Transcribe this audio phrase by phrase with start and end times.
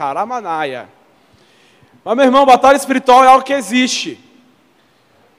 [0.00, 0.88] Xaramanaia.
[2.02, 4.18] Mas, meu irmão, batalha espiritual é algo que existe.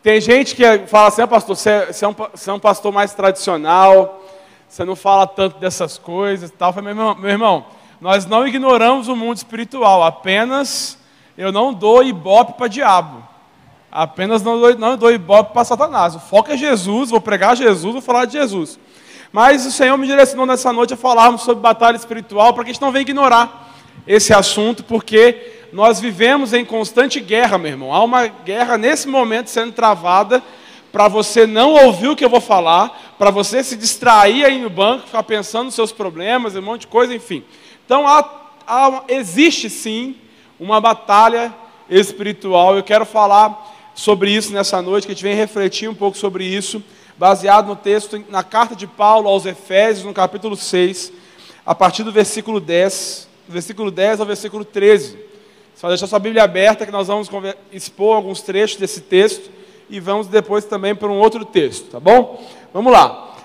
[0.03, 2.15] Tem gente que fala assim, ah, pastor, você é, é um,
[2.47, 4.24] é um pastor mais tradicional,
[4.70, 6.71] você não fala tanto dessas coisas e tal.
[6.71, 7.66] Falei, meu irmão, meu irmão,
[8.00, 10.96] nós não ignoramos o mundo espiritual, apenas
[11.36, 13.23] eu não dou ibope para diabo.
[13.91, 16.16] Apenas não dou, não dou ibope para Satanás.
[16.16, 18.80] O foco é Jesus, vou pregar Jesus, vou falar de Jesus.
[19.32, 22.73] Mas o Senhor me direcionou nessa noite a falarmos sobre batalha espiritual, para que a
[22.73, 23.70] gente não venha ignorar
[24.05, 27.94] esse assunto, porque nós vivemos em constante guerra, meu irmão.
[27.94, 30.44] Há uma guerra nesse momento sendo travada
[30.91, 34.70] para você não ouvir o que eu vou falar, para você se distrair aí no
[34.70, 37.44] banco, ficar pensando nos seus problemas, um monte de coisa, enfim.
[37.85, 38.30] Então, há,
[38.68, 40.16] há, existe sim
[40.60, 41.54] uma batalha
[41.90, 42.76] espiritual.
[42.76, 46.44] Eu quero falar sobre isso nessa noite, que a gente vem refletir um pouco sobre
[46.44, 46.84] isso,
[47.18, 51.13] baseado no texto, na carta de Paulo aos Efésios, no capítulo 6,
[51.66, 55.18] a partir do versículo 10, do versículo 10 ao versículo 13.
[55.76, 57.30] Só deixar sua Bíblia aberta que nós vamos
[57.72, 59.49] expor alguns trechos desse texto
[59.90, 62.46] e vamos depois também para um outro texto, tá bom?
[62.74, 63.35] Vamos lá.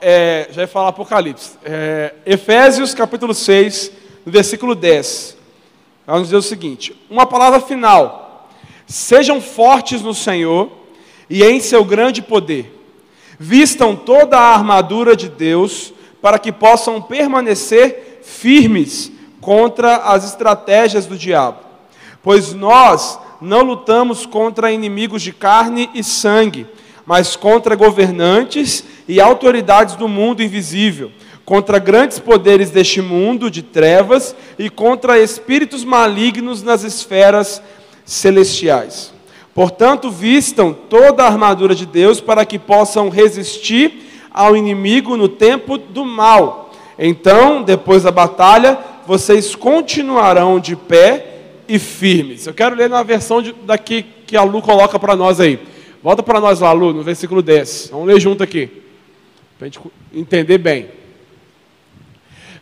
[0.00, 1.58] É, já ia falar Apocalipse.
[1.64, 3.92] É, Efésios capítulo 6,
[4.24, 5.36] no versículo 10.
[6.06, 8.48] Vamos dizer o seguinte: uma palavra final.
[8.86, 10.70] Sejam fortes no Senhor
[11.28, 12.74] e em seu grande poder.
[13.38, 19.12] Vistam toda a armadura de Deus para que possam permanecer firmes
[19.48, 21.68] contra as estratégias do diabo
[22.22, 26.66] pois nós não lutamos contra inimigos de carne e sangue,
[27.06, 31.10] mas contra governantes e autoridades do mundo invisível,
[31.44, 37.62] contra grandes poderes deste mundo de trevas e contra espíritos malignos nas esferas
[38.04, 39.14] celestiais.
[39.54, 45.78] Portanto, vistam toda a armadura de Deus para que possam resistir ao inimigo no tempo
[45.78, 46.72] do mal.
[46.98, 48.78] Então, depois da batalha,
[49.08, 52.46] vocês continuarão de pé e firmes.
[52.46, 55.58] Eu quero ler na versão de, daqui que a Lu coloca para nós aí.
[56.02, 57.88] Volta para nós lá, Lu, no versículo 10.
[57.90, 58.68] Vamos ler junto aqui,
[59.56, 59.80] para a gente
[60.12, 60.90] entender bem.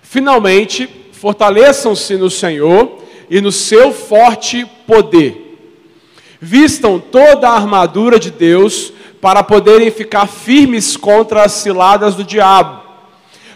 [0.01, 5.59] Finalmente, fortaleçam-se no Senhor e no seu forte poder.
[6.41, 12.86] Vistam toda a armadura de Deus para poderem ficar firmes contra as ciladas do diabo.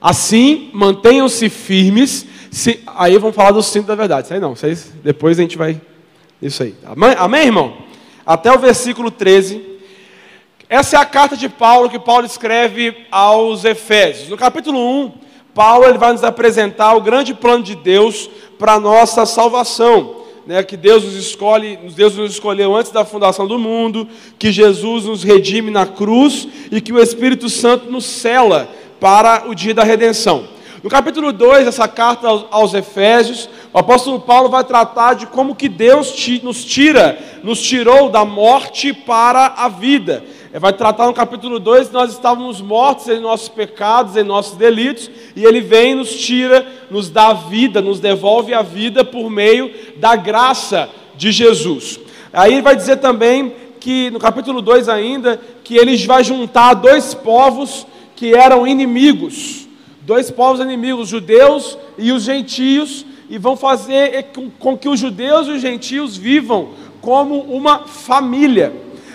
[0.00, 4.26] Assim, mantenham-se firmes se, aí vamos falar do cinto da verdade.
[4.26, 5.80] Isso aí não, vocês, depois a gente vai.
[6.40, 6.74] Isso aí.
[6.84, 7.76] Amém, amém, irmão?
[8.24, 9.62] Até o versículo 13.
[10.68, 14.28] Essa é a carta de Paulo que Paulo escreve aos Efésios.
[14.28, 15.12] No capítulo 1,
[15.54, 20.16] Paulo ele vai nos apresentar o grande plano de Deus para a nossa salvação.
[20.46, 25.04] Né, que Deus nos escolhe, Deus nos escolheu antes da fundação do mundo, que Jesus
[25.04, 28.66] nos redime na cruz e que o Espírito Santo nos cela
[29.00, 30.48] para o dia da redenção.
[30.82, 35.68] No capítulo 2 dessa carta aos, Efésios, o apóstolo Paulo vai tratar de como que
[35.68, 40.22] Deus nos tira, nos tirou da morte para a vida.
[40.50, 44.56] Ele vai tratar no capítulo 2 que nós estávamos mortos em nossos pecados, em nossos
[44.56, 49.72] delitos, e ele vem, nos tira, nos dá vida, nos devolve a vida por meio
[49.96, 51.98] da graça de Jesus.
[52.32, 57.14] Aí ele vai dizer também que no capítulo 2 ainda, que ele vai juntar dois
[57.14, 57.84] povos
[58.18, 59.68] que eram inimigos
[60.08, 65.46] dois povos inimigos, os judeus e os gentios, e vão fazer com que os judeus
[65.46, 66.70] e os gentios vivam
[67.02, 68.72] como uma família.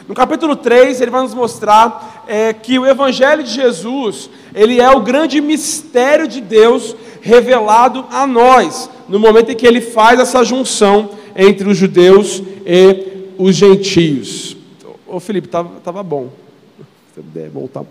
[0.08, 4.88] No capítulo 3, ele vai nos mostrar é, que o Evangelho de Jesus, ele é
[4.92, 10.44] o grande mistério de Deus revelado a nós, no momento em que ele faz essa
[10.44, 14.56] junção entre os judeus e os gentios.
[15.08, 16.30] Ô Felipe, estava bom.
[17.16, 17.84] Se puder voltar.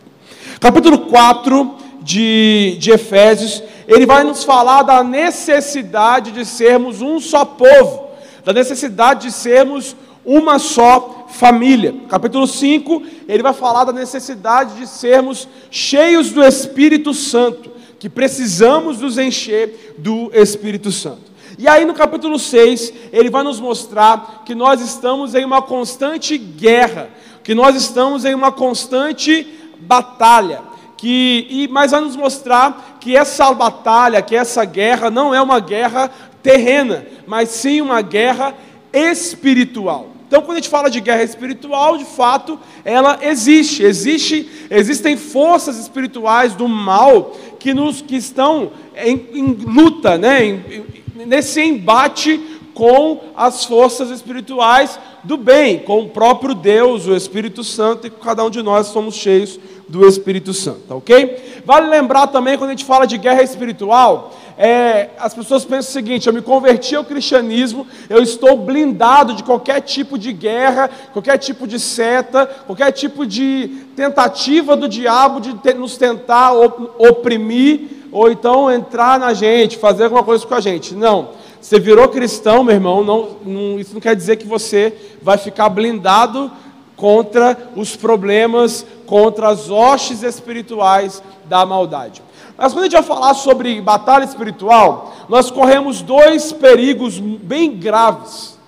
[0.62, 7.44] Capítulo 4, de, de Efésios, ele vai nos falar da necessidade de sermos um só
[7.44, 8.11] povo,
[8.44, 11.93] da necessidade de sermos uma só família.
[12.09, 17.69] Capítulo 5, ele vai falar da necessidade de sermos cheios do Espírito Santo,
[17.99, 21.32] que precisamos nos encher do Espírito Santo.
[21.59, 26.38] E aí no capítulo 6, ele vai nos mostrar que nós estamos em uma constante
[26.38, 27.11] guerra,
[27.43, 33.52] que nós estamos em uma constante batalha que e mas vai nos mostrar que essa
[33.52, 36.08] batalha, que essa guerra não é uma guerra
[36.40, 38.55] terrena, mas sim uma guerra
[38.93, 40.11] espiritual.
[40.29, 43.82] Então, quando a gente fala de guerra espiritual, de fato, ela existe.
[43.82, 50.44] Existe, existem forças espirituais do mal que nos que estão em, em luta, né?
[50.44, 50.85] Em,
[51.26, 52.40] nesse embate
[52.75, 58.45] com as forças espirituais do bem, com o próprio Deus, o Espírito Santo, e cada
[58.45, 59.59] um de nós somos cheios
[59.89, 61.63] do Espírito Santo, tá ok?
[61.65, 65.93] Vale lembrar também, quando a gente fala de guerra espiritual, é, as pessoas pensam o
[65.93, 71.39] seguinte: eu me converti ao cristianismo, eu estou blindado de qualquer tipo de guerra, qualquer
[71.39, 78.71] tipo de seta, qualquer tipo de tentativa do diabo de nos tentar oprimir ou então
[78.71, 80.95] entrar na gente, fazer alguma coisa com a gente.
[80.95, 81.42] Não.
[81.62, 84.93] Você virou cristão, meu irmão, não, não, isso não quer dizer que você
[85.23, 86.50] vai ficar blindado
[86.97, 92.20] contra os problemas, contra as hostes espirituais da maldade.
[92.59, 98.59] Mas quando a gente vai falar sobre batalha espiritual, nós corremos dois perigos bem graves.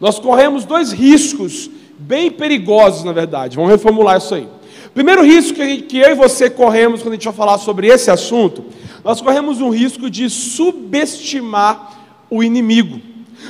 [0.00, 3.56] Nós corremos dois riscos bem perigosos, na verdade.
[3.56, 4.48] Vamos reformular isso aí.
[4.94, 8.64] Primeiro risco que, eu e você corremos quando a gente vai falar sobre esse assunto,
[9.04, 11.97] nós corremos um risco de subestimar
[12.30, 13.00] o inimigo.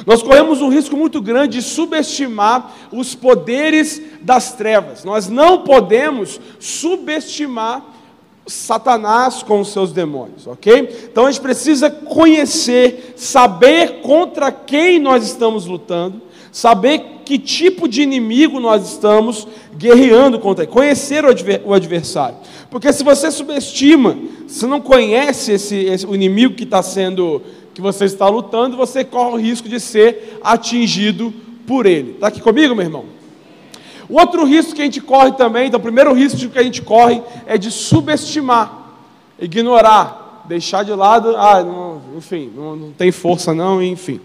[0.07, 5.05] Nós corremos um risco muito grande de subestimar os poderes das trevas.
[5.05, 7.85] Nós não podemos subestimar
[8.47, 11.09] Satanás com os seus demônios, ok?
[11.11, 18.01] Então a gente precisa conhecer, saber contra quem nós estamos lutando, saber que tipo de
[18.01, 19.47] inimigo nós estamos
[19.77, 22.39] guerreando contra ele, conhecer o adversário.
[22.71, 24.17] Porque se você subestima,
[24.47, 27.43] se não conhece esse, esse o inimigo que está sendo,
[27.79, 31.33] que você está lutando, você corre o risco de ser atingido
[31.65, 32.15] por ele.
[32.15, 33.05] Está aqui comigo, meu irmão?
[34.09, 36.83] O outro risco que a gente corre também, então o primeiro risco que a gente
[36.83, 38.97] corre é de subestimar,
[39.39, 44.21] ignorar, deixar de lado, ah, não, enfim, não, não tem força não, enfim.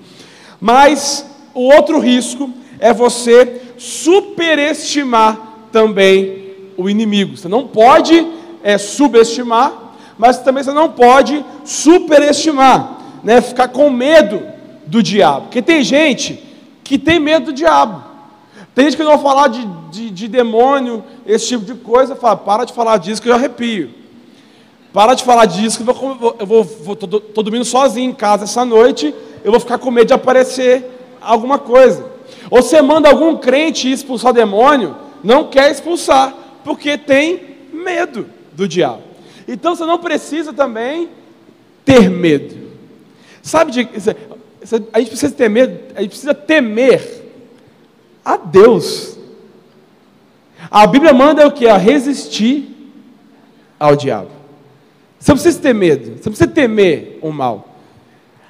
[0.60, 1.24] Mas
[1.54, 2.50] o outro risco
[2.80, 7.38] é você superestimar também o inimigo.
[7.38, 8.28] Você não pode
[8.64, 13.42] é, subestimar, mas também você não pode superestimar, né?
[13.42, 14.42] ficar com medo
[14.86, 15.44] do diabo.
[15.44, 16.44] Porque tem gente
[16.84, 18.04] que tem medo do diabo.
[18.76, 22.66] Tem gente que não falar de, de, de demônio, esse tipo de coisa, fala, para
[22.66, 23.92] de falar disso que eu arrepio.
[24.92, 28.14] Para de falar disso que eu vou, eu vou, vou tô, tô dormindo sozinho em
[28.14, 30.86] casa essa noite, eu vou ficar com medo de aparecer
[31.22, 32.06] alguma coisa.
[32.50, 36.34] Ou você manda algum crente expulsar demônio, não quer expulsar,
[36.64, 39.02] porque tem medo do diabo.
[39.48, 41.10] Então você não precisa também
[41.86, 42.63] ter medo.
[43.44, 43.90] Sabe, de,
[44.94, 47.26] a gente precisa ter medo, a gente precisa temer
[48.24, 49.18] a Deus.
[50.72, 51.68] A Bíblia manda o que?
[51.68, 52.70] A resistir
[53.78, 54.30] ao diabo.
[55.20, 57.76] Você não precisa ter medo, você não precisa temer o mal.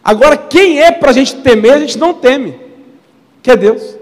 [0.04, 2.56] Agora, quem é para a gente temer, a gente não teme,
[3.42, 3.96] que é Deus.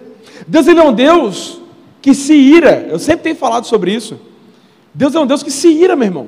[0.46, 1.62] Deus ele é um Deus
[2.02, 4.20] que se ira, eu sempre tenho falado sobre isso.
[4.94, 6.28] Deus é um Deus que se ira, meu irmão.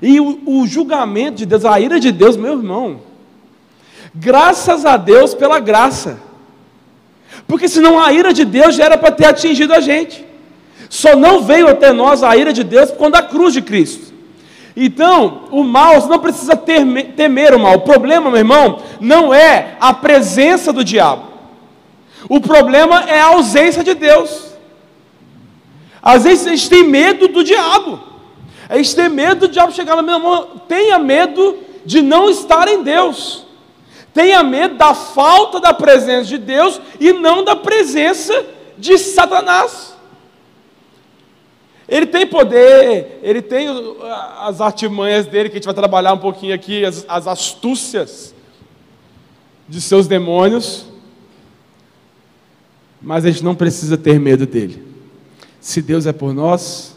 [0.00, 3.11] E o, o julgamento de Deus, a ira de Deus, meu irmão,
[4.14, 6.18] graças a Deus pela graça.
[7.46, 10.24] Porque senão a ira de Deus já era para ter atingido a gente.
[10.88, 14.12] Só não veio até nós a ira de Deus conta da cruz de Cristo.
[14.76, 17.74] Então, o mal, não precisa temer, temer o mal.
[17.74, 21.24] O problema, meu irmão, não é a presença do diabo.
[22.28, 24.52] O problema é a ausência de Deus.
[26.02, 28.00] Às vezes a gente tem medo do diabo.
[28.68, 30.62] A gente tem medo do diabo chegar na minha mão.
[30.66, 33.41] Tenha medo de não estar em Deus.
[34.12, 38.44] Tenha medo da falta da presença de Deus e não da presença
[38.76, 39.94] de Satanás.
[41.88, 43.68] Ele tem poder, ele tem
[44.40, 48.34] as artimanhas dele, que a gente vai trabalhar um pouquinho aqui, as, as astúcias
[49.68, 50.86] de seus demônios,
[53.00, 54.86] mas a gente não precisa ter medo dele.
[55.60, 56.96] Se Deus é por nós,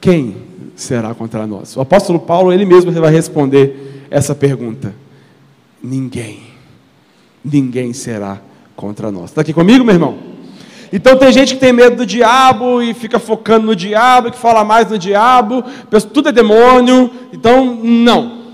[0.00, 0.36] quem
[0.74, 1.76] será contra nós?
[1.76, 5.03] O apóstolo Paulo, ele mesmo vai responder essa pergunta
[5.84, 6.40] ninguém,
[7.44, 8.40] ninguém será
[8.74, 9.26] contra nós.
[9.26, 10.18] Está aqui comigo, meu irmão?
[10.90, 14.64] Então tem gente que tem medo do diabo e fica focando no diabo, que fala
[14.64, 17.10] mais do diabo, pensa tudo é demônio.
[17.32, 18.44] Então, não.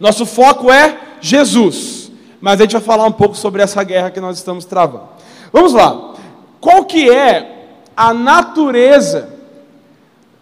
[0.00, 2.10] Nosso foco é Jesus.
[2.40, 5.08] Mas a gente vai falar um pouco sobre essa guerra que nós estamos travando.
[5.52, 6.14] Vamos lá.
[6.60, 9.34] Qual que é a natureza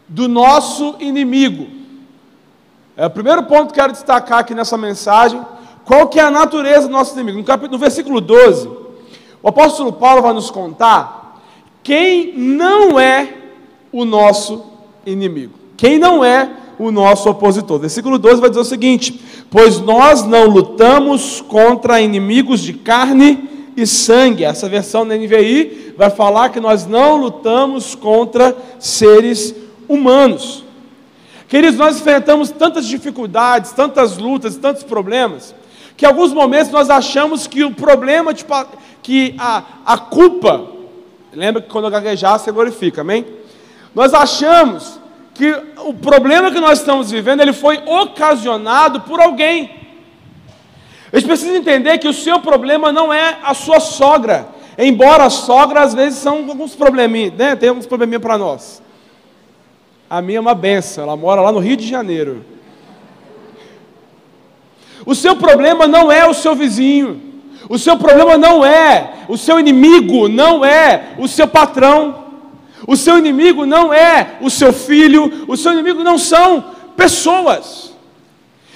[0.07, 1.67] do nosso inimigo?
[2.97, 5.41] É o primeiro ponto que quero destacar aqui nessa mensagem
[5.85, 7.39] qual que é a natureza do nosso inimigo?
[7.39, 8.69] No, capítulo, no versículo 12,
[9.43, 11.43] o apóstolo Paulo vai nos contar
[11.83, 13.29] quem não é
[13.93, 14.65] o nosso
[15.05, 15.53] inimigo.
[15.77, 17.79] Quem não é o nosso opositor.
[17.79, 23.87] Versículo 12 vai dizer o seguinte: Pois nós não lutamos contra inimigos de carne e
[23.87, 24.45] sangue.
[24.45, 29.55] Essa versão da NVI vai falar que nós não lutamos contra seres
[29.89, 30.65] humanos.
[31.49, 35.55] Queridos, nós enfrentamos tantas dificuldades, tantas lutas, tantos problemas,
[35.97, 38.53] que alguns momentos nós achamos que o problema, tipo,
[39.03, 40.67] que a, a culpa,
[41.33, 43.27] lembra que quando eu gaguejar você glorifica, amém?
[43.95, 44.99] Nós achamos
[45.35, 49.71] que o problema que nós estamos vivendo, ele foi ocasionado por alguém.
[51.13, 55.31] A gente precisa entender que o seu problema não é a sua sogra, embora a
[55.31, 57.55] sogra às vezes são alguns probleminhas, né?
[57.55, 58.83] Tem alguns probleminhas para nós.
[60.11, 62.45] A minha é uma benção, ela mora lá no Rio de Janeiro.
[65.07, 67.21] O seu problema não é o seu vizinho.
[67.69, 72.25] O seu problema não é o seu inimigo, não é o seu patrão.
[72.87, 76.65] O seu inimigo não é o seu filho, o seu inimigo não são
[76.97, 77.95] pessoas.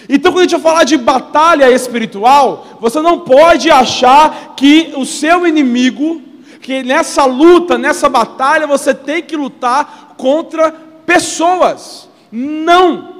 [0.08, 5.46] Então, quando a gente falar de batalha espiritual, você não pode achar que o seu
[5.46, 6.22] inimigo,
[6.62, 10.72] que nessa luta, nessa batalha, você tem que lutar contra
[11.04, 12.08] pessoas.
[12.32, 13.17] Não.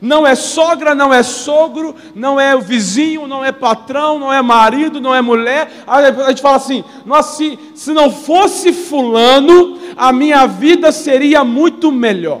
[0.00, 5.00] Não é sogra, não é sogro, não é vizinho, não é patrão, não é marido,
[5.00, 5.70] não é mulher.
[5.86, 11.90] A gente fala assim: nossa, se, se não fosse Fulano, a minha vida seria muito
[11.90, 12.40] melhor.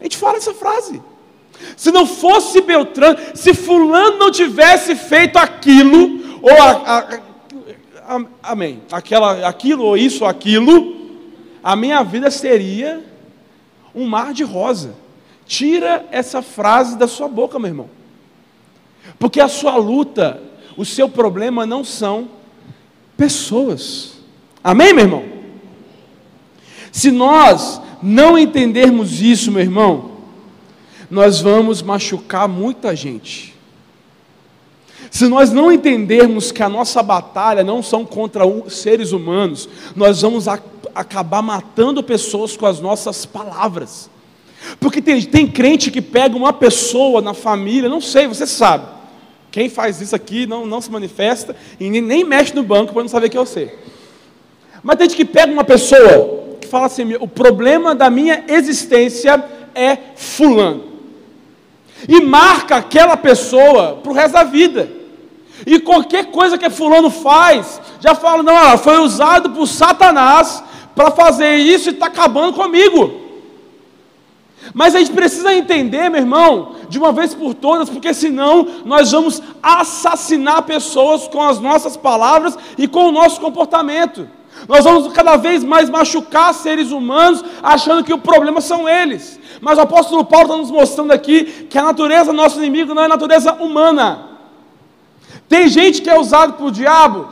[0.00, 1.00] A gente fala essa frase.
[1.76, 8.82] Se não fosse Beltrano, se Fulano não tivesse feito aquilo, ou a, a, a, amém,
[8.90, 10.96] aquela, aquilo, ou isso, aquilo,
[11.62, 13.00] a minha vida seria
[13.94, 15.01] um mar de rosa.
[15.52, 17.90] Tira essa frase da sua boca, meu irmão.
[19.18, 20.42] Porque a sua luta,
[20.78, 22.26] o seu problema não são
[23.18, 24.14] pessoas.
[24.64, 25.24] Amém, meu irmão?
[26.90, 30.12] Se nós não entendermos isso, meu irmão,
[31.10, 33.54] nós vamos machucar muita gente.
[35.10, 40.48] Se nós não entendermos que a nossa batalha não são contra seres humanos, nós vamos
[40.48, 44.10] acabar matando pessoas com as nossas palavras.
[44.78, 48.86] Porque tem, tem crente que pega uma pessoa na família, não sei, você sabe.
[49.50, 53.02] Quem faz isso aqui não, não se manifesta e nem, nem mexe no banco para
[53.02, 53.74] não saber que eu sei.
[54.82, 59.44] Mas tem gente que pega uma pessoa que fala assim: o problema da minha existência
[59.74, 60.84] é fulano.
[62.08, 64.90] E marca aquela pessoa para o resto da vida.
[65.66, 70.62] E qualquer coisa que fulano faz, já fala, não, ela foi usado por Satanás
[70.94, 73.21] para fazer isso e está acabando comigo.
[74.74, 79.10] Mas a gente precisa entender, meu irmão, de uma vez por todas, porque senão nós
[79.12, 84.28] vamos assassinar pessoas com as nossas palavras e com o nosso comportamento.
[84.68, 89.38] Nós vamos cada vez mais machucar seres humanos, achando que o problema são eles.
[89.60, 93.02] Mas o apóstolo Paulo está nos mostrando aqui que a natureza do nosso inimigo não
[93.02, 94.28] é natureza humana.
[95.48, 97.28] Tem gente que é usado por diabo.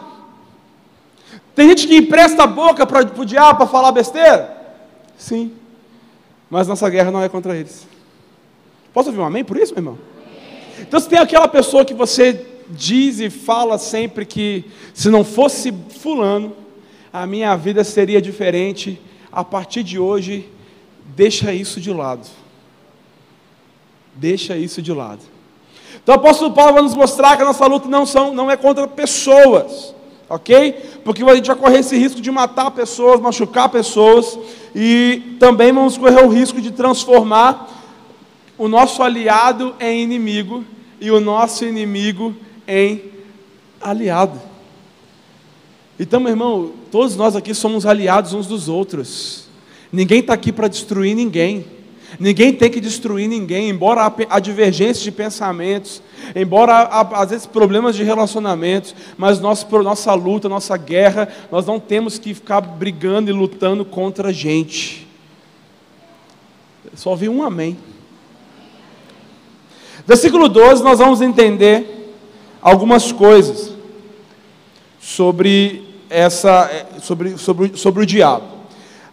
[1.54, 4.56] Tem gente que empresta a boca para o diabo para falar besteira.
[5.16, 5.59] Sim.
[6.50, 7.86] Mas nossa guerra não é contra eles.
[8.92, 9.98] Posso ouvir um amém por isso, meu irmão?
[10.80, 15.72] Então, se tem aquela pessoa que você diz e fala sempre que se não fosse
[16.00, 16.56] Fulano,
[17.12, 20.48] a minha vida seria diferente, a partir de hoje,
[21.14, 22.26] deixa isso de lado.
[24.14, 25.22] Deixa isso de lado.
[26.02, 28.56] Então o apóstolo Paulo vai nos mostrar que a nossa luta não, são, não é
[28.56, 29.94] contra pessoas,
[30.30, 31.00] ok?
[31.04, 34.38] Porque a gente vai correr esse risco de matar pessoas, machucar pessoas,
[34.74, 37.68] e também vamos correr o risco de transformar
[38.56, 40.64] o nosso aliado em inimigo
[41.00, 42.32] e o nosso inimigo
[42.68, 43.02] em
[43.80, 44.40] aliado.
[45.98, 49.46] Então, meu irmão, todos nós aqui somos aliados uns dos outros.
[49.92, 51.66] Ninguém está aqui para destruir ninguém.
[52.18, 56.02] Ninguém tem que destruir ninguém, embora há divergências de pensamentos,
[56.34, 62.18] embora às vezes problemas de relacionamentos, mas nosso, nossa luta, nossa guerra, nós não temos
[62.18, 65.06] que ficar brigando e lutando contra a gente.
[66.94, 67.78] Só vi um amém.
[70.06, 72.16] Versículo 12, nós vamos entender
[72.60, 73.72] algumas coisas
[75.00, 76.68] sobre, essa,
[77.00, 78.59] sobre, sobre, sobre o diabo.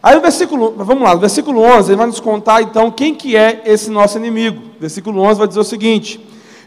[0.01, 3.36] Aí o versículo, vamos lá, o versículo 11, ele vai nos contar então quem que
[3.36, 4.62] é esse nosso inimigo.
[4.77, 6.20] O versículo 11 vai dizer o seguinte: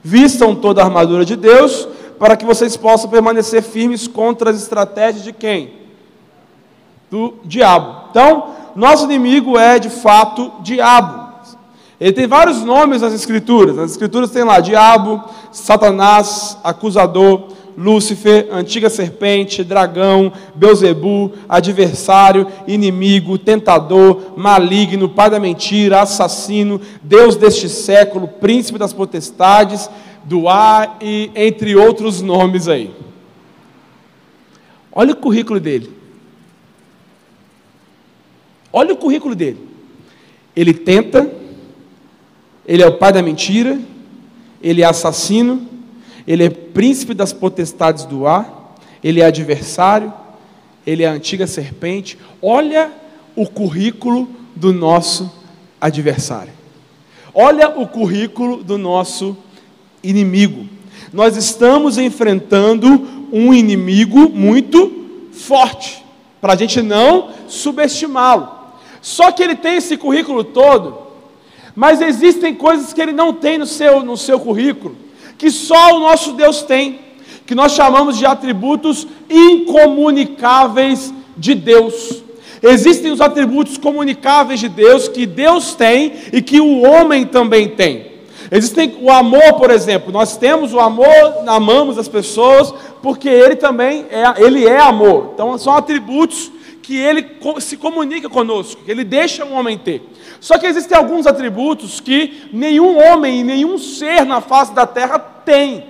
[0.02, 1.86] Vistam toda a armadura de Deus,
[2.18, 5.74] para que vocês possam permanecer firmes contra as estratégias de quem?
[7.10, 8.08] Do diabo.
[8.10, 11.30] Então, nosso inimigo é de fato diabo.
[12.00, 13.76] Ele tem vários nomes nas escrituras.
[13.76, 15.22] Nas escrituras tem lá diabo,
[15.52, 17.48] Satanás, acusador,
[17.80, 27.70] Lúcifer, antiga serpente, dragão, Beuzebu, adversário, inimigo, tentador, maligno, pai da mentira, assassino, Deus deste
[27.70, 29.88] século, príncipe das potestades,
[30.24, 32.90] do ar e entre outros nomes aí.
[34.92, 35.90] Olha o currículo dele.
[38.70, 39.66] Olha o currículo dele.
[40.54, 41.32] Ele tenta,
[42.66, 43.80] ele é o pai da mentira,
[44.62, 45.69] ele é assassino,
[46.26, 50.12] ele é príncipe das potestades do ar, ele é adversário,
[50.86, 52.18] ele é a antiga serpente.
[52.40, 52.90] Olha
[53.36, 55.30] o currículo do nosso
[55.80, 56.52] adversário.
[57.32, 59.36] Olha o currículo do nosso
[60.02, 60.66] inimigo.
[61.12, 66.04] Nós estamos enfrentando um inimigo muito forte,
[66.40, 68.48] para a gente não subestimá-lo.
[69.00, 70.98] Só que ele tem esse currículo todo,
[71.74, 74.96] mas existem coisas que ele não tem no seu, no seu currículo,
[75.40, 76.98] que só o nosso Deus tem,
[77.46, 82.22] que nós chamamos de atributos incomunicáveis de Deus.
[82.62, 88.10] Existem os atributos comunicáveis de Deus que Deus tem e que o homem também tem.
[88.52, 90.12] Existem o amor, por exemplo.
[90.12, 91.08] Nós temos o amor,
[91.46, 95.30] amamos as pessoas, porque ele também é, ele é amor.
[95.32, 96.52] Então são atributos
[96.90, 97.24] que ele
[97.60, 100.02] se comunica conosco, que ele deixa o homem ter.
[100.40, 105.16] Só que existem alguns atributos que nenhum homem e nenhum ser na face da terra
[105.16, 105.84] tem.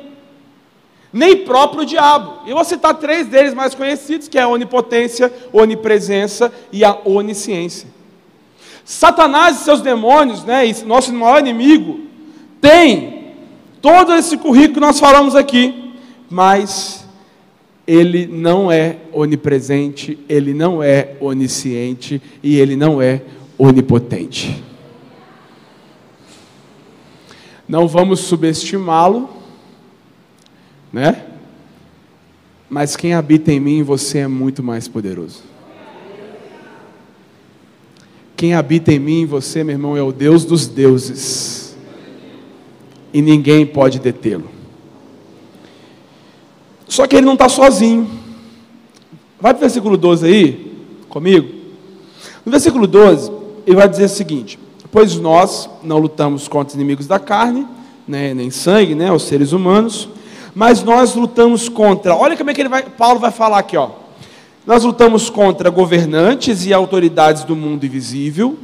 [1.10, 2.46] Nem próprio diabo.
[2.46, 7.88] Eu vou citar três deles mais conhecidos, que é a onipotência, onipresença e a onisciência.
[8.84, 12.00] Satanás e seus demônios, né, nosso maior inimigo,
[12.60, 13.36] tem
[13.80, 15.94] todo esse currículo que nós falamos aqui,
[16.28, 16.99] mas
[17.86, 23.22] ele não é onipresente, ele não é onisciente e ele não é
[23.58, 24.62] onipotente.
[27.68, 29.28] Não vamos subestimá-lo,
[30.92, 31.26] né?
[32.68, 35.42] Mas quem habita em mim, você é muito mais poderoso.
[38.36, 41.76] Quem habita em mim, você, meu irmão, é o Deus dos deuses
[43.12, 44.59] e ninguém pode detê-lo.
[46.90, 48.10] Só que ele não está sozinho.
[49.40, 50.72] Vai para o versículo 12 aí,
[51.08, 51.48] comigo.
[52.44, 53.30] No versículo 12,
[53.64, 54.58] ele vai dizer o seguinte:
[54.90, 57.64] Pois nós não lutamos contra os inimigos da carne,
[58.08, 60.08] né, nem sangue, né, os seres humanos,
[60.52, 62.16] mas nós lutamos contra.
[62.16, 63.90] Olha como é que ele vai, Paulo vai falar aqui, ó.
[64.66, 68.58] Nós lutamos contra governantes e autoridades do mundo invisível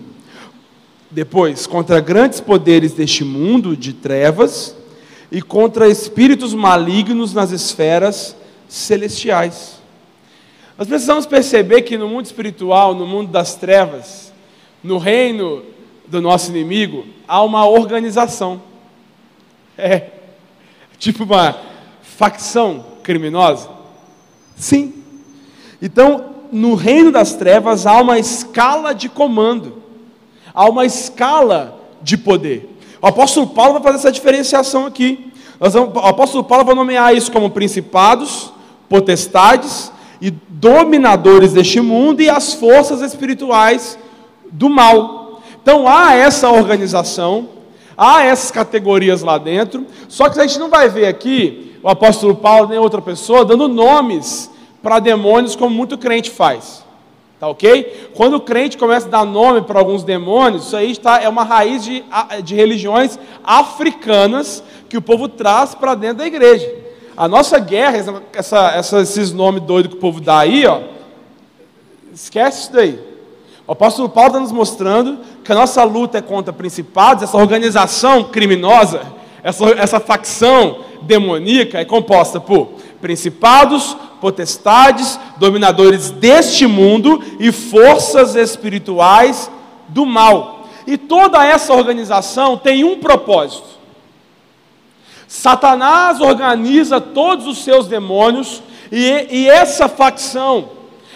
[1.12, 4.74] depois, contra grandes poderes deste mundo de trevas
[5.30, 8.36] e contra espíritos malignos nas esferas
[8.68, 9.80] celestiais.
[10.78, 14.32] Nós precisamos perceber que no mundo espiritual, no mundo das trevas,
[14.82, 15.62] no reino
[16.06, 18.62] do nosso inimigo, há uma organização.
[19.76, 20.10] É
[20.98, 21.56] tipo uma
[22.02, 23.68] facção criminosa.
[24.56, 25.02] Sim.
[25.80, 29.86] Então, no reino das trevas há uma escala de comando
[30.56, 32.75] há uma escala de poder.
[33.06, 35.30] O apóstolo Paulo vai fazer essa diferenciação aqui.
[35.60, 38.52] O apóstolo Paulo vai nomear isso como principados,
[38.88, 43.96] potestades e dominadores deste mundo e as forças espirituais
[44.50, 45.40] do mal.
[45.62, 47.48] Então há essa organização,
[47.96, 52.34] há essas categorias lá dentro, só que a gente não vai ver aqui o apóstolo
[52.34, 54.50] Paulo nem outra pessoa dando nomes
[54.82, 56.84] para demônios como muito crente faz.
[57.38, 58.10] Tá ok?
[58.14, 61.44] Quando o crente começa a dar nome para alguns demônios, isso aí está, é uma
[61.44, 62.02] raiz de,
[62.42, 66.72] de religiões africanas que o povo traz para dentro da igreja.
[67.14, 70.80] A nossa guerra, essa, essa, esses nomes doidos que o povo dá aí, ó,
[72.12, 72.98] esquece isso daí.
[73.66, 78.24] O apóstolo Paulo está nos mostrando que a nossa luta é contra principados, essa organização
[78.24, 79.02] criminosa,
[79.42, 89.50] essa, essa facção demoníaca é composta por principados, potestades, dominadores deste mundo e forças espirituais
[89.88, 90.68] do mal.
[90.86, 93.76] E toda essa organização tem um propósito.
[95.26, 100.70] Satanás organiza todos os seus demônios e, e essa facção,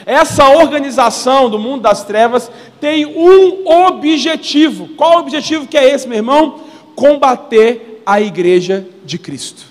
[0.04, 4.88] essa organização do mundo das trevas tem um objetivo.
[4.96, 6.60] Qual o objetivo que é esse, meu irmão?
[6.96, 9.69] Combater a igreja de Cristo.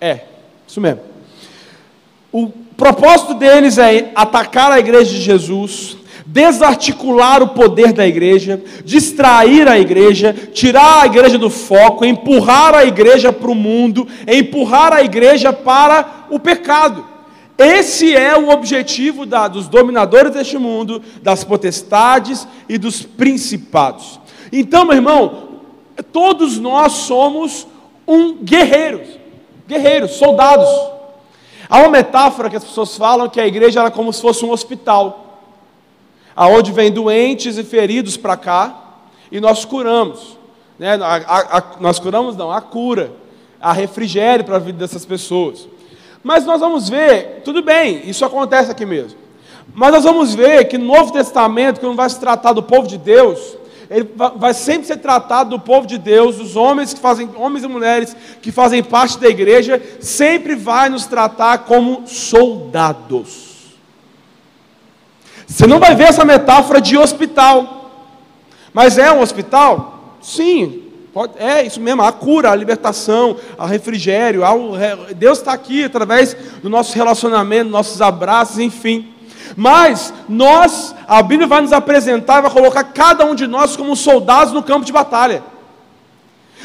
[0.00, 0.20] É,
[0.66, 1.00] isso mesmo.
[2.32, 9.68] O propósito deles é atacar a igreja de Jesus, desarticular o poder da igreja, distrair
[9.68, 15.02] a igreja, tirar a igreja do foco, empurrar a igreja para o mundo, empurrar a
[15.02, 17.04] igreja para o pecado.
[17.58, 24.18] Esse é o objetivo da, dos dominadores deste mundo, das potestades e dos principados.
[24.50, 25.48] Então, meu irmão,
[26.10, 27.66] todos nós somos
[28.06, 29.19] um guerreiro
[29.70, 30.68] guerreiros, soldados.
[31.68, 34.50] Há uma metáfora que as pessoas falam que a igreja era como se fosse um
[34.50, 35.38] hospital,
[36.34, 38.82] aonde vem doentes e feridos para cá
[39.30, 40.36] e nós curamos.
[40.78, 40.94] Né?
[40.94, 43.12] A, a, a, nós curamos não, a cura,
[43.60, 45.68] a refrigério para a vida dessas pessoas.
[46.22, 49.18] Mas nós vamos ver, tudo bem, isso acontece aqui mesmo.
[49.72, 52.98] Mas nós vamos ver que no Novo Testamento, quando vai se tratar do povo de
[52.98, 53.56] Deus,
[53.90, 57.68] ele vai sempre ser tratado do povo de Deus, os homens que fazem, homens e
[57.68, 63.50] mulheres que fazem parte da igreja, sempre vai nos tratar como soldados.
[65.44, 67.80] Você não vai ver essa metáfora de hospital.
[68.72, 70.16] Mas é um hospital?
[70.22, 74.42] Sim, pode, é isso mesmo, a cura, a libertação, a refrigério,
[75.16, 79.12] Deus está aqui através do nosso relacionamento, nossos abraços, enfim.
[79.56, 84.52] Mas nós, a Bíblia vai nos apresentar, vai colocar cada um de nós como soldados
[84.52, 85.42] no campo de batalha.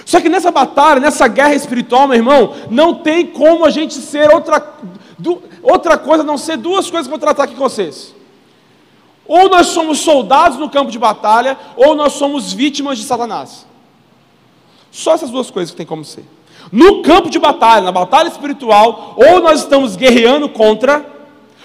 [0.06, 4.32] Só que nessa batalha, nessa guerra espiritual, meu irmão, não tem como a gente ser
[4.32, 4.76] outra,
[5.64, 8.14] outra coisa, não ser duas coisas que eu vou tratar aqui com vocês.
[9.28, 13.66] Ou nós somos soldados no campo de batalha, ou nós somos vítimas de Satanás.
[14.92, 16.24] Só essas duas coisas que tem como ser.
[16.72, 21.15] No campo de batalha, na batalha espiritual, ou nós estamos guerreando contra,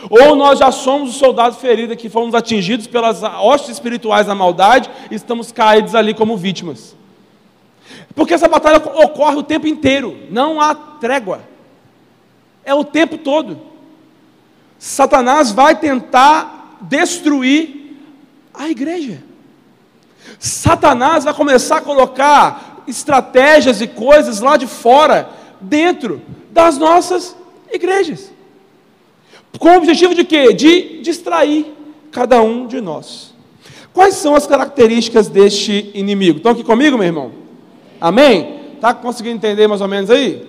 [0.09, 4.89] ou nós já somos os soldados feridos que fomos atingidos pelas hostes espirituais da maldade
[5.11, 6.97] e estamos caídos ali como vítimas.
[8.15, 11.41] Porque essa batalha ocorre o tempo inteiro, não há trégua.
[12.65, 13.61] É o tempo todo.
[14.79, 17.99] Satanás vai tentar destruir
[18.55, 19.23] a igreja.
[20.39, 25.29] Satanás vai começar a colocar estratégias e coisas lá de fora,
[25.61, 27.37] dentro das nossas
[27.71, 28.33] igrejas.
[29.59, 30.53] Com o objetivo de quê?
[30.53, 31.67] De distrair
[32.11, 33.35] cada um de nós.
[33.93, 36.39] Quais são as características deste inimigo?
[36.39, 37.33] Estão aqui comigo, meu irmão?
[38.01, 38.61] Amém?
[38.75, 40.49] Está conseguindo entender mais ou menos aí?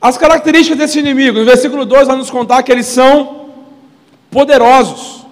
[0.00, 3.50] As características desse inimigo, no versículo 2 vai nos contar que eles são
[4.30, 5.24] poderosos.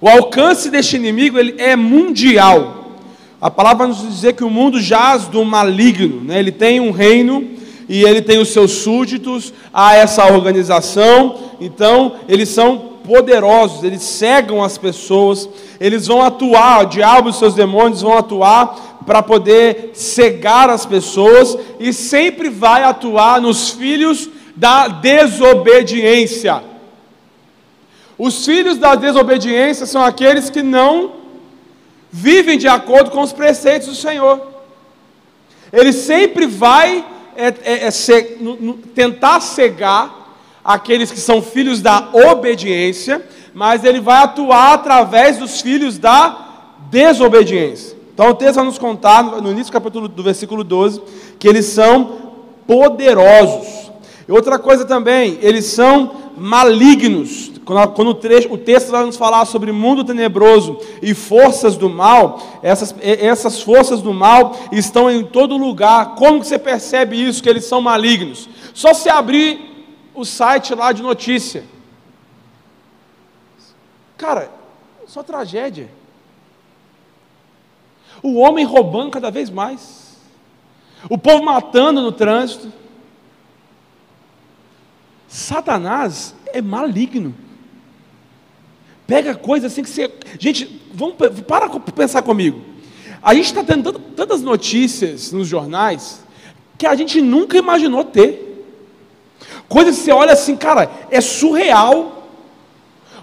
[0.00, 2.96] O alcance deste inimigo ele é mundial.
[3.40, 6.38] A palavra vai nos dizer que o mundo jaz do maligno, né?
[6.38, 7.55] ele tem um reino
[7.88, 14.62] e ele tem os seus súditos a essa organização, então eles são poderosos, eles cegam
[14.62, 19.90] as pessoas, eles vão atuar, o diabo e os seus demônios vão atuar para poder
[19.94, 26.62] cegar as pessoas e sempre vai atuar nos filhos da desobediência.
[28.18, 31.12] Os filhos da desobediência são aqueles que não
[32.10, 34.40] vivem de acordo com os preceitos do Senhor.
[35.72, 37.04] Ele sempre vai
[37.36, 38.38] é, é, é ser,
[38.94, 40.26] tentar cegar
[40.64, 46.46] aqueles que são filhos da obediência, mas ele vai atuar através dos filhos da
[46.90, 47.96] desobediência.
[48.12, 51.02] Então o texto vai nos contar, no início do capítulo do versículo 12,
[51.38, 52.32] que eles são
[52.66, 53.92] poderosos.
[54.26, 57.52] E outra coisa também, eles são malignos.
[57.66, 58.14] Quando, o,
[58.58, 64.14] texto vai nos falar sobre mundo tenebroso e forças do mal, essas, essas forças do
[64.14, 66.14] mal estão em todo lugar.
[66.14, 68.48] Como que você percebe isso, que eles são malignos?
[68.72, 71.64] Só se abrir o site lá de notícia.
[74.16, 74.48] Cara,
[75.08, 75.90] só tragédia.
[78.22, 80.16] O homem roubando cada vez mais.
[81.10, 82.72] O povo matando no trânsito.
[85.26, 87.34] Satanás é maligno.
[89.06, 90.10] Pega coisa assim que você.
[90.38, 92.60] Gente, vamos para pensar comigo.
[93.22, 96.24] A gente está tendo tantas notícias nos jornais
[96.76, 98.42] que a gente nunca imaginou ter.
[99.68, 102.28] Coisas que você olha assim, cara, é surreal.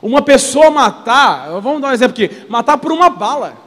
[0.02, 3.58] Uma pessoa matar, vamos dar um exemplo aqui, matar por uma bala.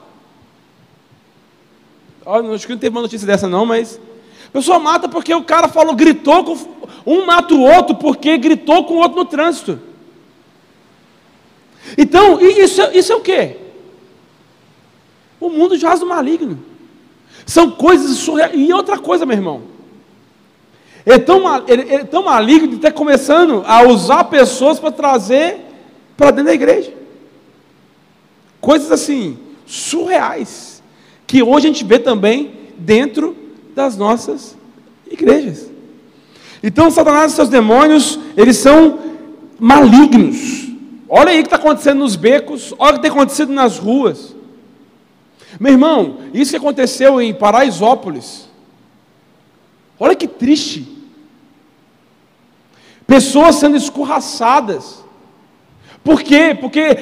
[2.54, 4.00] Acho que não teve uma notícia dessa não, mas.
[4.48, 6.76] A pessoa mata porque o cara falou, gritou com.
[7.06, 9.78] Um mata o outro porque gritou com o outro no trânsito.
[11.96, 13.56] Então, isso, isso é o quê?
[15.40, 16.58] O mundo jaz do maligno.
[17.44, 18.52] São coisas surreais.
[18.54, 19.62] E outra coisa, meu irmão.
[21.04, 25.60] É tão, ele, é tão maligno que está começando a usar pessoas para trazer
[26.16, 26.92] para dentro da igreja.
[28.60, 30.82] Coisas assim, surreais
[31.26, 33.36] que hoje a gente vê também dentro
[33.74, 34.56] das nossas
[35.10, 35.70] igrejas.
[36.62, 38.98] Então, Satanás e seus demônios, eles são
[39.58, 40.65] malignos.
[41.08, 44.34] Olha aí o que está acontecendo nos becos, olha o que tem acontecido nas ruas.
[45.58, 48.48] Meu irmão, isso que aconteceu em Paraisópolis.
[49.98, 50.86] Olha que triste.
[53.06, 55.05] Pessoas sendo escorraçadas.
[56.06, 56.56] Por quê?
[56.58, 56.98] Porque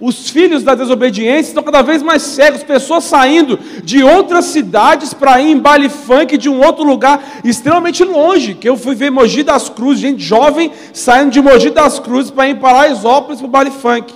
[0.00, 5.40] os filhos da desobediência estão cada vez mais cegos, pessoas saindo de outras cidades para
[5.40, 8.54] ir em baile funk de um outro lugar extremamente longe.
[8.56, 12.48] Que eu fui ver Mogi das Cruzes, gente jovem saindo de Mogi das Cruzes para
[12.48, 14.12] ir para Paraisópolis para o baile funk.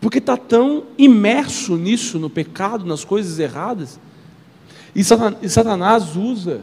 [0.00, 4.00] Porque está tão imerso nisso, no pecado, nas coisas erradas.
[4.94, 6.62] E Satanás usa,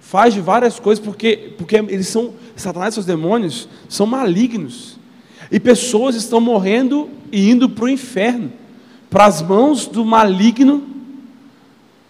[0.00, 5.01] faz de várias coisas, porque, porque eles são, Satanás e seus demônios são malignos.
[5.52, 8.50] E pessoas estão morrendo e indo para o inferno,
[9.10, 10.82] para as mãos do maligno,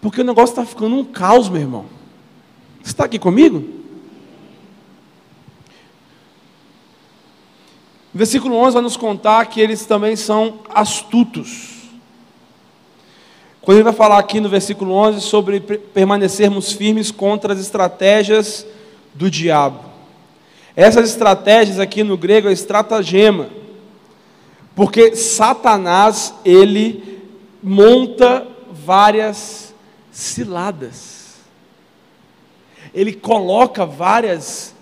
[0.01, 1.87] porque o negócio está ficando um caos, meu irmão.
[2.81, 3.65] Você está aqui comigo?
[8.15, 11.83] Versículo 11 vai nos contar que eles também são astutos.
[13.61, 18.65] Quando ele vai falar aqui no versículo 11 sobre permanecermos firmes contra as estratégias
[19.13, 19.92] do diabo.
[20.75, 23.49] Essas estratégias aqui no grego é estratagema.
[24.75, 27.21] Porque Satanás, ele
[27.63, 29.75] monta várias
[30.11, 31.37] ciladas.
[32.95, 34.75] Ele coloca várias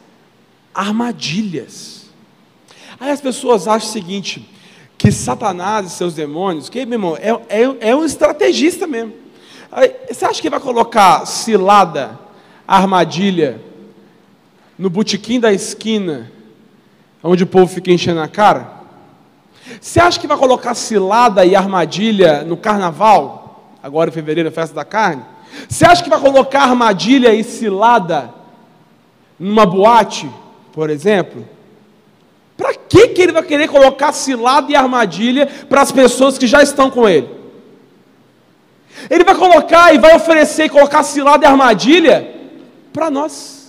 [0.72, 2.06] armadilhas.
[2.98, 4.48] Aí as pessoas acham o seguinte:
[4.96, 9.14] que Satanás e seus demônios, que, meu irmão, é, é, é um estrategista mesmo.
[9.72, 12.18] Aí, você acha que vai colocar cilada,
[12.66, 13.60] armadilha,
[14.80, 16.32] no botequim da esquina,
[17.22, 18.80] onde o povo fica enchendo a cara?
[19.78, 24.84] Você acha que vai colocar cilada e armadilha no carnaval, agora em fevereiro, festa da
[24.84, 25.22] carne?
[25.68, 28.32] Você acha que vai colocar armadilha e cilada
[29.38, 30.30] numa boate,
[30.72, 31.46] por exemplo?
[32.56, 36.62] Para que, que ele vai querer colocar cilada e armadilha para as pessoas que já
[36.62, 37.28] estão com ele?
[39.10, 42.34] Ele vai colocar e vai oferecer e colocar cilada e armadilha
[42.94, 43.59] para nós.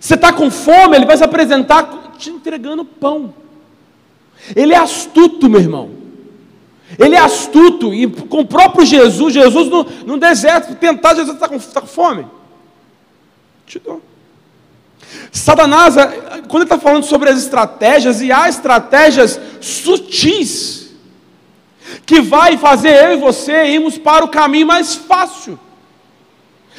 [0.00, 3.34] Você está com fome, ele vai se apresentar te entregando pão.
[4.54, 5.90] Ele é astuto, meu irmão.
[6.98, 7.92] Ele é astuto.
[7.92, 11.86] E com o próprio Jesus, Jesus no, no deserto, tentar, Jesus está com, tá com
[11.86, 12.26] fome.
[13.66, 14.00] Te dou.
[15.32, 15.94] Satanás,
[16.48, 20.90] quando ele está falando sobre as estratégias, e há estratégias sutis,
[22.04, 25.58] que vai fazer eu e você irmos para o caminho mais fácil.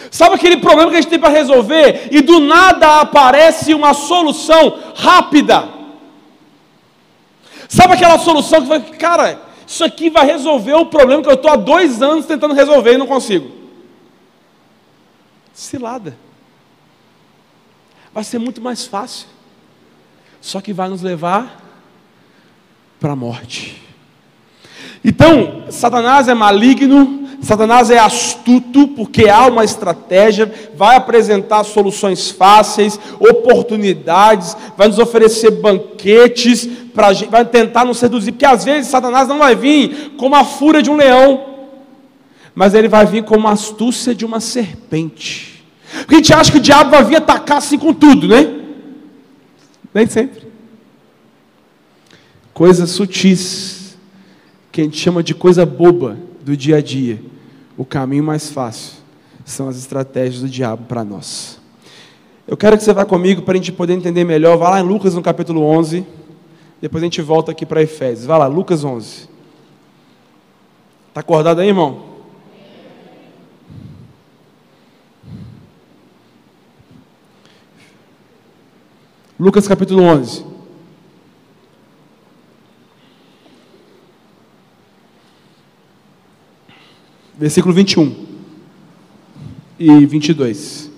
[0.10, 4.80] Sabe aquele problema que a gente tem para resolver e do nada aparece uma solução
[4.96, 5.67] rápida?
[7.67, 11.52] Sabe aquela solução que vai, cara, isso aqui vai resolver o problema que eu estou
[11.52, 13.52] há dois anos tentando resolver e não consigo?
[15.54, 16.28] Cilada
[18.17, 19.28] vai ser muito mais fácil.
[20.41, 21.63] Só que vai nos levar
[23.00, 23.80] para a morte.
[25.06, 33.00] Então, Satanás é maligno, Satanás é astuto, porque há uma estratégia, vai apresentar soluções fáceis,
[33.19, 39.38] oportunidades, vai nos oferecer banquetes, pra, vai tentar nos seduzir, porque às vezes Satanás não
[39.38, 41.45] vai vir como a fúria de um leão,
[42.56, 45.63] mas ele vai vir como a astúcia de uma serpente.
[46.00, 48.52] Porque a gente acha que o diabo vai vir atacar assim com tudo, né?
[49.93, 50.47] Nem sempre.
[52.52, 53.95] Coisas sutis,
[54.71, 57.21] que a gente chama de coisa boba do dia a dia.
[57.77, 58.93] O caminho mais fácil
[59.43, 61.60] são as estratégias do diabo para nós.
[62.47, 64.57] Eu quero que você vá comigo para a gente poder entender melhor.
[64.57, 66.05] Vá lá em Lucas no capítulo 11.
[66.81, 68.25] Depois a gente volta aqui para Efésios.
[68.25, 69.27] Vá lá, Lucas 11.
[71.10, 72.05] Está acordado aí, irmão?
[79.38, 80.45] Lucas capítulo 11.
[87.39, 88.15] Versículo 21
[89.80, 90.89] e 22.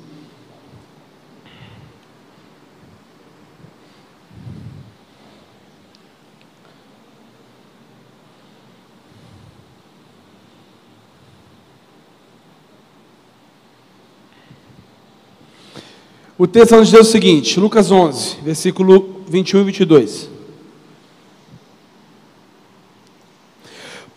[16.37, 20.38] O texto nos diz o seguinte, Lucas 11, versículo 21 e 22.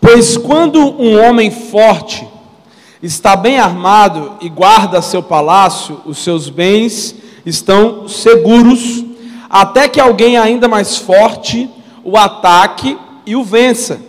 [0.03, 2.27] Pois quando um homem forte
[3.01, 7.15] está bem armado e guarda seu palácio, os seus bens
[7.47, 9.05] estão seguros,
[9.49, 11.71] até que alguém ainda mais forte
[12.03, 14.01] o ataque e o vença.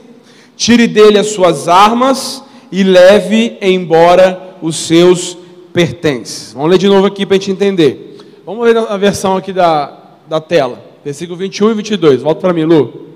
[0.57, 5.37] Tire dele as suas armas e leve embora os seus
[5.71, 6.55] pertence.
[6.55, 8.17] Vamos ler de novo aqui para a gente entender.
[8.43, 9.95] Vamos ler a versão aqui da,
[10.27, 12.21] da tela, versículo 21 e 22.
[12.23, 13.12] Volta para mim, Lu.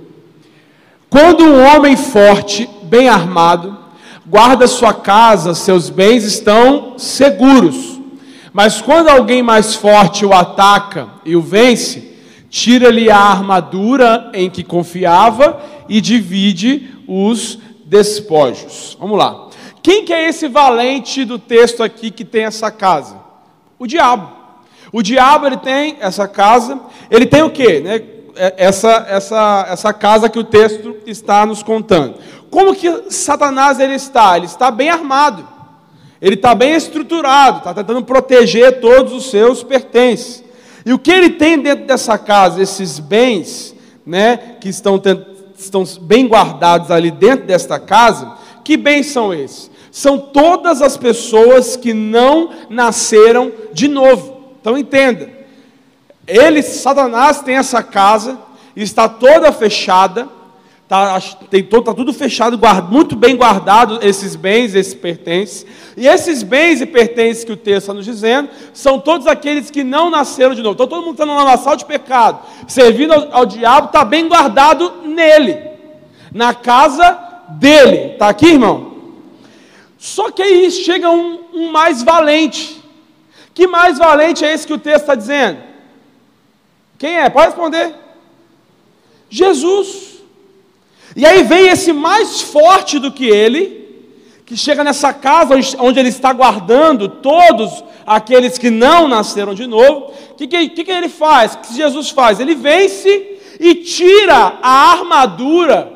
[1.10, 3.78] Quando um homem forte, bem armado,
[4.26, 8.00] guarda sua casa, seus bens estão seguros.
[8.52, 12.18] Mas quando alguém mais forte o ataca e o vence,
[12.50, 18.98] tira-lhe a armadura em que confiava e divide os despojos.
[19.00, 19.48] Vamos lá.
[19.82, 23.16] Quem que é esse valente do texto aqui que tem essa casa?
[23.80, 24.30] O diabo.
[24.92, 27.80] O diabo ele tem essa casa, ele tem o quê?
[27.80, 28.02] Né?
[28.38, 32.16] É, essa, essa, essa casa que o texto está nos contando.
[32.50, 34.38] Como que Satanás ele está?
[34.38, 35.48] Ele está bem armado.
[36.22, 40.44] Ele está bem estruturado, está tentando proteger todos os seus pertences.
[40.86, 45.00] E o que ele tem dentro dessa casa, esses bens, né, que estão,
[45.58, 49.70] estão bem guardados ali dentro desta casa, que bens são esses?
[49.92, 54.56] São todas as pessoas que não nasceram de novo.
[54.60, 55.30] Então entenda,
[56.28, 58.38] ele, Satanás, tem essa casa,
[58.76, 60.30] está toda fechada,
[60.88, 61.20] Está
[61.84, 65.66] tá tudo fechado, guarda, muito bem guardado esses bens, esses pertences.
[65.98, 69.84] E esses bens e pertences que o texto está nos dizendo são todos aqueles que
[69.84, 70.76] não nasceram de novo.
[70.76, 75.02] Então todo mundo está numa lamaçal de pecado, servindo ao, ao diabo, está bem guardado
[75.04, 75.60] nele,
[76.34, 78.14] na casa dele.
[78.14, 78.94] Está aqui, irmão?
[79.98, 82.82] Só que aí chega um, um mais valente.
[83.54, 85.58] Que mais valente é esse que o texto está dizendo?
[86.98, 87.30] Quem é?
[87.30, 87.96] Pode responder.
[89.30, 90.18] Jesus.
[91.16, 94.06] E aí vem esse mais forte do que ele,
[94.46, 100.14] que chega nessa casa onde ele está guardando todos aqueles que não nasceram de novo.
[100.32, 101.56] O que, que, que, ele faz?
[101.56, 102.40] O que Jesus faz?
[102.40, 105.92] Ele vence e tira a armadura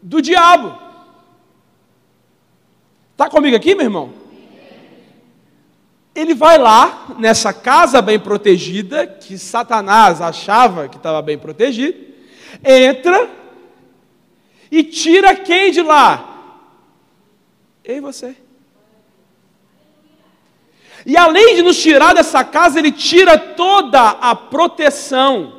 [0.00, 0.74] do diabo.
[3.12, 4.23] Está comigo aqui, meu irmão?
[6.14, 11.98] Ele vai lá, nessa casa bem protegida, que Satanás achava que estava bem protegido,
[12.62, 13.28] entra
[14.70, 16.30] e tira quem de lá?
[17.84, 18.36] Eu e você.
[21.04, 25.52] E além de nos tirar dessa casa, ele tira toda a proteção.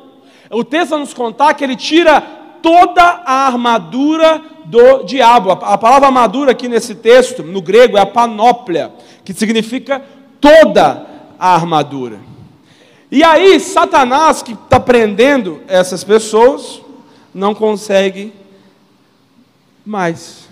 [0.50, 2.20] O texto vai nos contar que ele tira
[2.62, 5.52] toda a armadura do diabo.
[5.52, 8.92] A palavra armadura aqui nesse texto, no grego, é a panóplia,
[9.24, 10.02] que significa
[10.46, 11.04] toda
[11.38, 12.20] a armadura.
[13.10, 16.80] E aí, Satanás, que está prendendo essas pessoas,
[17.34, 18.32] não consegue
[19.84, 20.48] mais.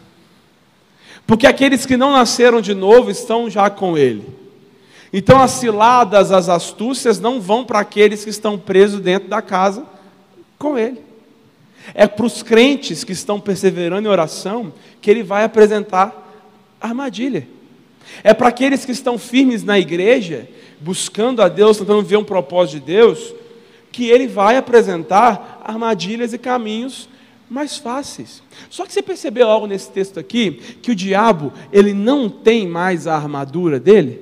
[1.26, 4.26] Porque aqueles que não nasceram de novo estão já com Ele.
[5.12, 9.84] Então as ciladas, as astúcias não vão para aqueles que estão presos dentro da casa
[10.58, 11.00] com Ele.
[11.94, 16.12] É para os crentes que estão perseverando em oração que Ele vai apresentar
[16.80, 17.46] armadilha.
[18.22, 20.48] É para aqueles que estão firmes na igreja,
[20.80, 23.34] buscando a Deus, tentando ver um propósito de Deus,
[23.90, 27.08] que Ele vai apresentar armadilhas e caminhos
[27.48, 28.42] mais fáceis.
[28.70, 33.06] Só que você percebeu algo nesse texto aqui, que o diabo, ele não tem mais
[33.06, 34.20] a armadura dele,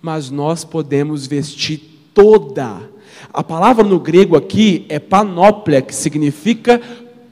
[0.00, 1.80] mas nós podemos vestir
[2.14, 2.88] toda.
[3.32, 6.80] A palavra no grego aqui é panóplia, que significa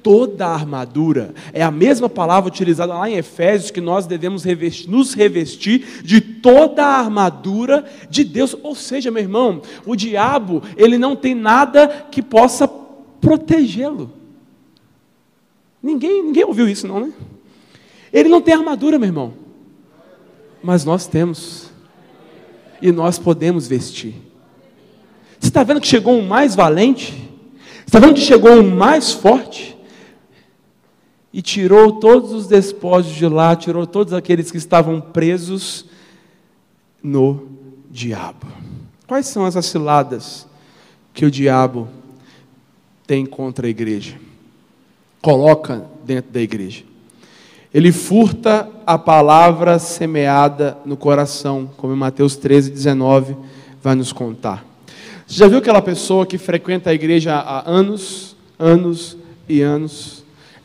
[0.09, 1.35] toda a armadura.
[1.53, 6.19] É a mesma palavra utilizada lá em Efésios que nós devemos revestir, nos revestir de
[6.19, 8.57] toda a armadura de Deus.
[8.63, 12.67] Ou seja, meu irmão, o diabo, ele não tem nada que possa
[13.21, 14.11] protegê-lo.
[15.83, 17.13] Ninguém, ninguém ouviu isso, não, né?
[18.11, 19.35] Ele não tem armadura, meu irmão.
[20.63, 21.71] Mas nós temos.
[22.81, 24.15] E nós podemos vestir.
[25.39, 27.13] Você está vendo que chegou um mais valente?
[27.13, 29.77] Você está vendo que chegou um mais forte?
[31.39, 35.85] E tirou todos os despojos de lá, tirou todos aqueles que estavam presos
[37.01, 37.47] no
[37.89, 38.49] diabo.
[39.07, 40.47] Quais são as aciladas
[41.15, 41.89] que o diabo
[43.07, 44.29] tem contra a igreja?
[45.21, 46.85] coloca dentro da igreja.
[47.73, 53.37] Ele furta a palavra semeada no coração, como em Mateus 13, 19
[53.83, 54.65] vai nos contar.
[55.27, 60.18] Você já viu aquela pessoa que frequenta a igreja há anos, anos e anos?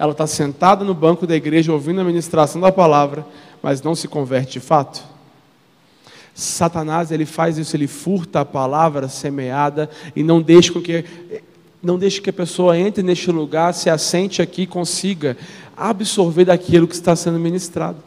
[0.04, 3.26] Ela está sentada no banco da igreja ouvindo a ministração da palavra,
[3.62, 5.02] mas não se converte de fato?
[6.36, 11.06] Satanás ele faz isso, ele furta a palavra semeada e não deixa com que
[11.82, 15.38] não deixe que a pessoa entre neste lugar, se assente aqui consiga
[15.78, 18.04] absorver daquilo que está sendo ministrado.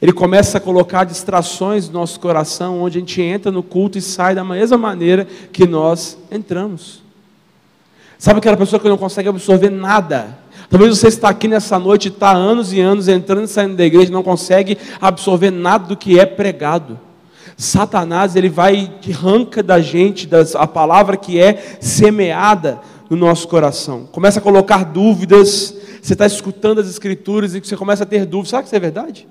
[0.00, 4.00] Ele começa a colocar distrações no nosso coração, onde a gente entra no culto e
[4.00, 7.01] sai da mesma maneira que nós entramos.
[8.22, 10.38] Sabe aquela pessoa que não consegue absorver nada?
[10.70, 14.12] Talvez você está aqui nessa noite, está anos e anos entrando e saindo da igreja,
[14.12, 17.00] não consegue absorver nada do que é pregado.
[17.56, 22.78] Satanás ele vai arranca da gente das, a palavra que é semeada
[23.10, 24.06] no nosso coração.
[24.12, 25.74] Começa a colocar dúvidas.
[26.00, 28.50] Você está escutando as escrituras e você começa a ter dúvidas.
[28.50, 29.26] Será que isso é verdade?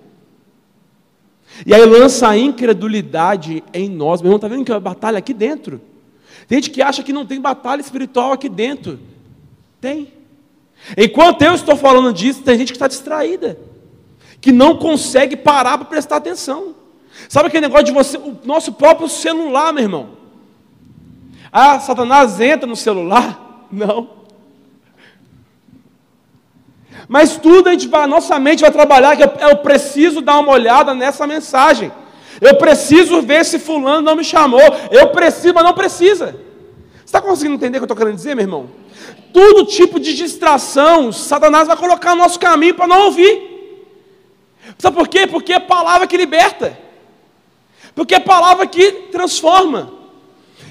[1.66, 4.22] E aí lança a incredulidade em nós.
[4.22, 5.80] Meu irmão, está vendo que é uma batalha aqui dentro?
[6.52, 9.00] Tem gente que acha que não tem batalha espiritual aqui dentro.
[9.80, 10.12] Tem.
[10.98, 13.58] Enquanto eu estou falando disso, tem gente que está distraída,
[14.42, 16.76] que não consegue parar para prestar atenção.
[17.30, 20.10] Sabe aquele negócio de você, o nosso próprio celular, meu irmão?
[21.54, 23.64] Ah, Satanás entra no celular?
[23.72, 24.10] Não.
[27.08, 30.52] Mas tudo a gente vai, nossa mente vai trabalhar que eu, eu preciso dar uma
[30.52, 31.94] olhada nessa mensagem.
[32.42, 34.60] Eu preciso ver se fulano não me chamou.
[34.90, 36.36] Eu preciso, mas não precisa.
[36.96, 38.70] Você está conseguindo entender o que eu estou querendo dizer, meu irmão?
[39.32, 43.52] Todo tipo de distração, Satanás vai colocar no nosso caminho para não ouvir.
[44.80, 45.28] Sabe por quê?
[45.28, 46.78] Porque é palavra que liberta.
[47.94, 49.94] Porque é palavra que transforma.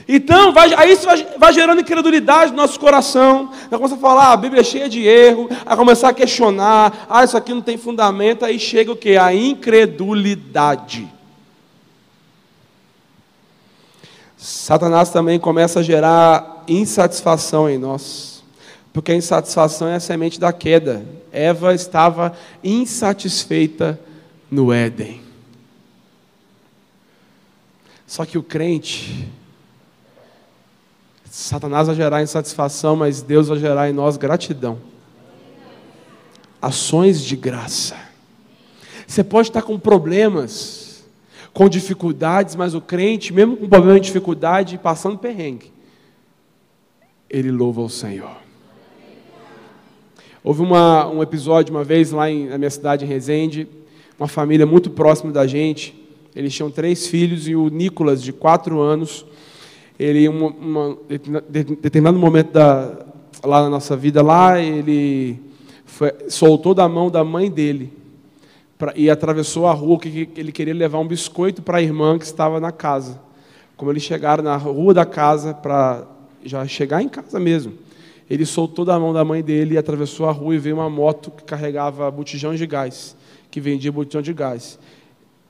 [0.09, 3.51] Então, vai, aí isso vai, vai, gerando incredulidade no nosso coração.
[3.71, 7.07] Vai começar a falar, ah, a Bíblia é cheia de erro, a começar a questionar,
[7.09, 9.16] ah, isso aqui não tem fundamento, aí chega o que?
[9.16, 11.20] A incredulidade.
[14.41, 18.43] Satanás também começa a gerar insatisfação em nós,
[18.91, 21.05] porque a insatisfação é a semente da queda.
[21.30, 22.32] Eva estava
[22.64, 24.01] insatisfeita
[24.51, 25.20] no Éden.
[28.07, 29.28] Só que o crente,
[31.30, 34.78] Satanás vai gerar insatisfação, mas Deus vai gerar em nós gratidão.
[36.62, 37.95] Ações de graça.
[39.07, 40.80] Você pode estar com problemas,
[41.53, 45.73] com dificuldades, mas o crente, mesmo com problema de dificuldade, passando perrengue,
[47.29, 48.37] ele louva o Senhor.
[50.43, 53.69] Houve uma, um episódio uma vez lá em, na minha cidade, em Resende,
[54.19, 55.95] uma família muito próxima da gente.
[56.35, 59.27] Eles tinham três filhos e o Nicolas, de quatro anos,
[59.99, 60.97] ele, em um
[61.81, 63.07] determinado momento da,
[63.45, 65.39] lá na nossa vida, lá, ele
[65.85, 68.00] foi, soltou da mão da mãe dele
[68.81, 72.24] pra, e atravessou a rua, que ele queria levar um biscoito para a irmã que
[72.24, 73.20] estava na casa.
[73.76, 76.05] Como eles chegaram na rua da casa, para
[76.45, 77.74] já chegar em casa mesmo,
[78.28, 81.31] ele soltou da mão da mãe dele e atravessou a rua e veio uma moto
[81.31, 83.16] que carregava botijão de gás,
[83.53, 84.78] que vendia botijão de gás,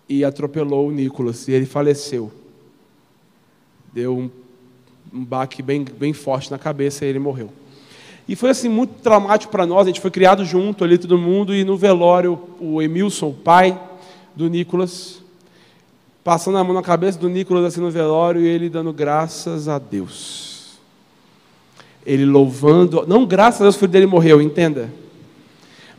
[0.07, 2.31] e atropelou o Nicolas, e ele faleceu.
[3.95, 4.31] Deu um
[5.13, 7.51] um baque bem, bem forte na cabeça e ele morreu.
[8.31, 11.53] E foi assim muito traumático para nós, a gente foi criado junto ali todo mundo
[11.53, 13.77] e no velório o Emilson, o pai
[14.37, 15.21] do Nicolas,
[16.23, 19.81] passando a mão na cabeça do Nicolas assim no velório e ele dando graças a
[19.81, 20.79] Deus.
[22.07, 24.93] Ele louvando, não graças a Deus o filho dele morreu, entenda.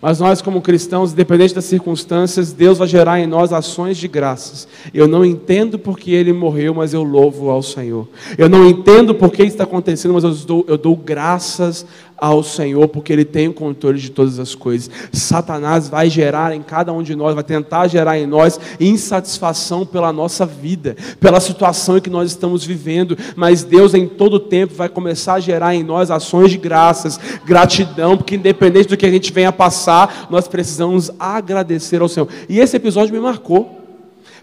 [0.01, 4.67] Mas nós, como cristãos, independente das circunstâncias, Deus vai gerar em nós ações de graças.
[4.91, 8.07] Eu não entendo porque ele morreu, mas eu louvo ao Senhor.
[8.35, 11.85] Eu não entendo porque está acontecendo, mas eu dou, eu dou graças
[12.21, 14.91] ao Senhor, porque Ele tem o controle de todas as coisas.
[15.11, 20.13] Satanás vai gerar em cada um de nós, vai tentar gerar em nós insatisfação pela
[20.13, 24.87] nossa vida, pela situação em que nós estamos vivendo, mas Deus em todo tempo vai
[24.87, 29.33] começar a gerar em nós ações de graças, gratidão, porque independente do que a gente
[29.33, 32.29] venha passar, nós precisamos agradecer ao Senhor.
[32.47, 33.79] E esse episódio me marcou.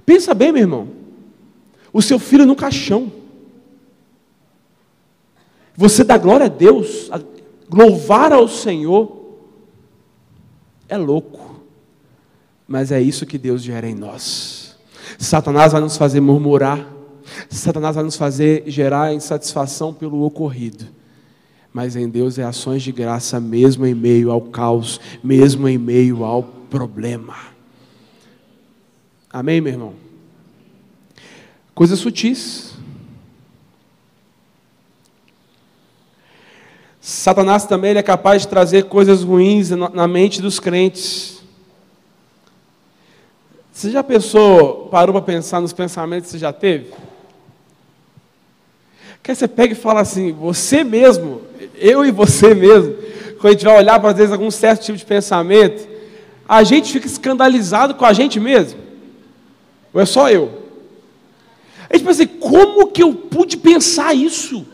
[0.05, 0.89] Pensa bem, meu irmão.
[1.93, 3.13] O seu filho no caixão.
[5.77, 7.09] Você dá glória a Deus,
[7.71, 9.19] louvar ao Senhor
[10.89, 11.63] é louco,
[12.67, 14.77] mas é isso que Deus gera em nós.
[15.19, 16.87] Satanás vai nos fazer murmurar,
[17.51, 20.87] Satanás vai nos fazer gerar insatisfação pelo ocorrido,
[21.73, 26.25] mas em Deus é ações de graça, mesmo em meio ao caos, mesmo em meio
[26.25, 27.37] ao problema.
[29.31, 29.95] Amém, meu irmão?
[31.75, 32.78] Coisas sutis.
[37.11, 41.41] Satanás também é capaz de trazer coisas ruins na mente dos crentes.
[43.73, 46.93] Você já pensou, parou para pensar nos pensamentos que você já teve?
[49.23, 51.41] Que você pega e fala assim, você mesmo,
[51.77, 52.95] eu e você mesmo,
[53.41, 55.89] quando a gente vai olhar para às vezes algum certo tipo de pensamento,
[56.47, 58.81] a gente fica escandalizado com a gente mesmo?
[59.95, 60.63] Ou é só eu?
[61.89, 64.67] A gente pensa assim, como que eu pude pensar isso?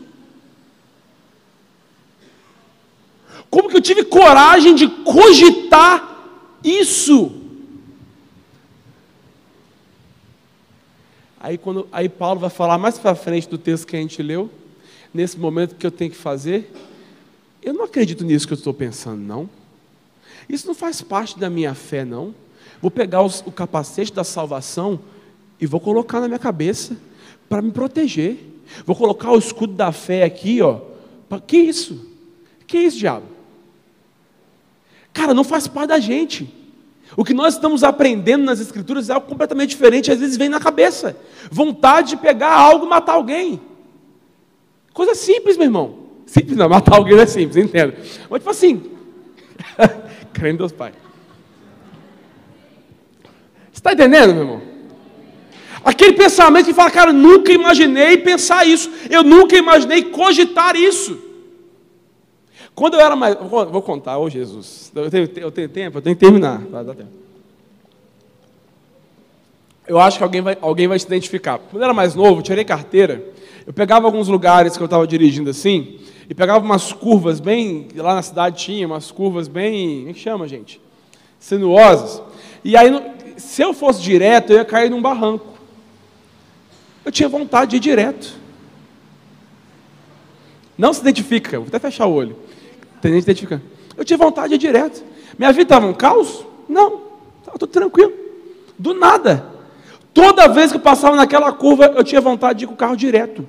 [3.50, 7.32] Como que eu tive coragem de cogitar isso?
[11.38, 14.50] Aí, quando, aí Paulo vai falar mais para frente do texto que a gente leu,
[15.12, 16.72] nesse momento que eu tenho que fazer,
[17.62, 19.48] eu não acredito nisso que eu estou pensando, não.
[20.48, 22.34] Isso não faz parte da minha fé, não.
[22.80, 24.98] Vou pegar os, o capacete da salvação
[25.60, 26.96] e vou colocar na minha cabeça
[27.48, 28.38] para me proteger.
[28.84, 30.80] Vou colocar o escudo da fé aqui, ó.
[31.28, 32.08] Pra, que isso?
[32.66, 33.33] Que isso, diabo?
[35.14, 36.52] Cara, não faz parte da gente.
[37.16, 40.58] O que nós estamos aprendendo nas Escrituras é algo completamente diferente, às vezes vem na
[40.58, 41.16] cabeça.
[41.50, 43.60] Vontade de pegar algo e matar alguém.
[44.92, 45.98] Coisa simples, meu irmão.
[46.26, 47.94] Simples não, matar alguém não é simples, entendo.
[48.28, 48.90] Mas tipo assim,
[50.34, 50.92] crendo Deus Pai.
[53.72, 54.62] Você está entendendo, meu irmão?
[55.84, 61.23] Aquele pensamento que fala, cara, nunca imaginei pensar isso, eu nunca imaginei cogitar isso.
[62.74, 63.36] Quando eu era mais.
[63.36, 64.90] Vou contar, ô Jesus.
[64.94, 66.58] Eu tenho, eu tenho tempo, eu tenho que terminar.
[66.58, 67.10] Vai dar tempo.
[69.86, 71.58] Eu acho que alguém vai, alguém vai se identificar.
[71.58, 73.22] Quando eu era mais novo, eu tirei carteira.
[73.66, 77.88] Eu pegava alguns lugares que eu estava dirigindo assim, e pegava umas curvas bem.
[77.94, 79.98] Lá na cidade tinha umas curvas bem.
[79.98, 80.80] Como é que chama, gente?
[81.38, 82.22] Sinuosas.
[82.64, 82.90] E aí,
[83.36, 85.46] se eu fosse direto, eu ia cair num barranco.
[87.04, 88.34] Eu tinha vontade de ir direto.
[90.76, 92.36] Não se identifica, vou até fechar o olho.
[93.04, 93.62] Tem gente identificando.
[93.98, 95.04] Eu tinha vontade de ir direto.
[95.38, 96.42] Minha vida estava um caos?
[96.66, 97.02] Não,
[97.38, 98.14] estava tudo tranquilo.
[98.78, 99.46] Do nada.
[100.14, 102.96] Toda vez que eu passava naquela curva, eu tinha vontade de ir com o carro
[102.96, 103.46] direto.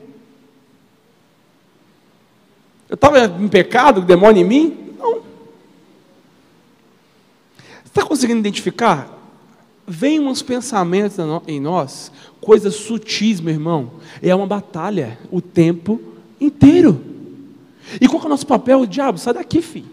[2.90, 4.94] Eu estava em pecado, demônio em mim?
[5.00, 5.14] Não.
[5.14, 5.22] Você
[7.86, 9.08] está conseguindo identificar?
[9.88, 13.94] Vem uns pensamentos em nós, coisas sutis, meu irmão.
[14.22, 16.02] É uma batalha o tempo
[16.42, 17.15] inteiro.
[18.00, 18.82] E qual é o nosso papel?
[18.82, 19.90] O diabo, sai daqui, filho.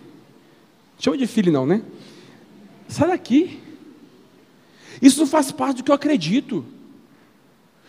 [0.98, 1.82] Chama de filho, não, né?
[2.88, 3.60] Sai daqui.
[5.00, 6.64] Isso não faz parte do que eu acredito.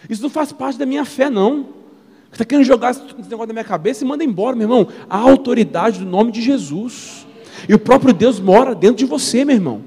[0.09, 1.63] Isso não faz parte da minha fé, não.
[2.29, 4.87] Você está querendo jogar esse negócio da minha cabeça e manda embora, meu irmão.
[5.09, 7.27] A autoridade do nome de Jesus.
[7.69, 9.83] E o próprio Deus mora dentro de você, meu irmão.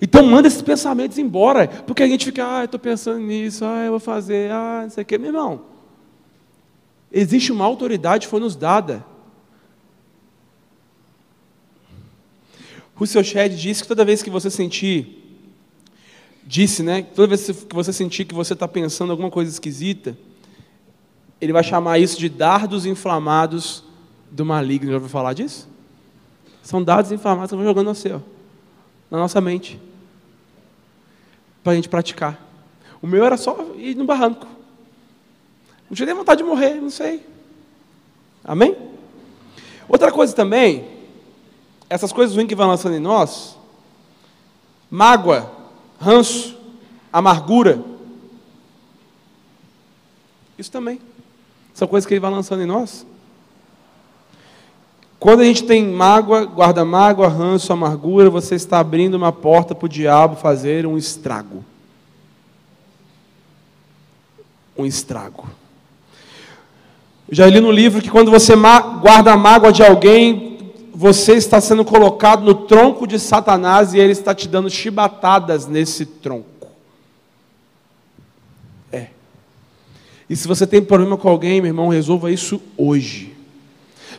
[0.00, 1.68] Então manda esses pensamentos embora.
[1.68, 5.02] Porque a gente fica, ah, estou pensando nisso, ah, eu vou fazer, ah, não sei
[5.02, 5.18] o quê.
[5.18, 5.60] Meu irmão,
[7.12, 9.04] existe uma autoridade que foi nos dada.
[12.96, 15.22] Russell Shedd disse que toda vez que você sentir,
[16.44, 17.02] disse, né?
[17.02, 20.16] Toda vez que você sentir que você está pensando alguma coisa esquisita,
[21.38, 23.84] ele vai chamar isso de dardos inflamados
[24.30, 24.88] do maligno.
[24.88, 25.68] Já ouviu falar disso?
[26.62, 28.22] São dardos inflamados que vão jogando no céu,
[29.10, 29.78] na nossa mente,
[31.62, 32.42] para a gente praticar.
[33.02, 34.46] O meu era só ir no barranco.
[35.88, 37.24] Não tinha nem vontade de morrer, não sei.
[38.42, 38.74] Amém?
[39.86, 40.95] Outra coisa também,
[41.88, 43.56] essas coisas ruins que vão lançando em nós,
[44.90, 45.50] mágoa,
[46.00, 46.56] ranço,
[47.12, 47.82] amargura,
[50.58, 51.00] isso também.
[51.74, 53.06] São coisas que ele vai lançando em nós.
[55.18, 59.86] Quando a gente tem mágoa, guarda mágoa, ranço, amargura, você está abrindo uma porta para
[59.86, 61.64] o diabo fazer um estrago.
[64.76, 65.48] Um estrago.
[67.28, 70.55] Eu já li no livro que quando você guarda a mágoa de alguém,
[70.96, 76.06] você está sendo colocado no tronco de Satanás e ele está te dando chibatadas nesse
[76.06, 76.68] tronco.
[78.90, 79.08] É.
[80.28, 83.36] E se você tem problema com alguém, meu irmão, resolva isso hoje.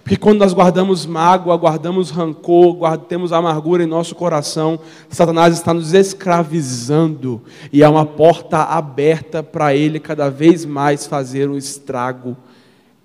[0.04, 5.94] Porque quando nós guardamos mágoa, guardamos rancor, guardamos amargura em nosso coração, Satanás está nos
[5.94, 7.42] escravizando
[7.74, 12.38] e é uma porta aberta para ele cada vez mais fazer um estrago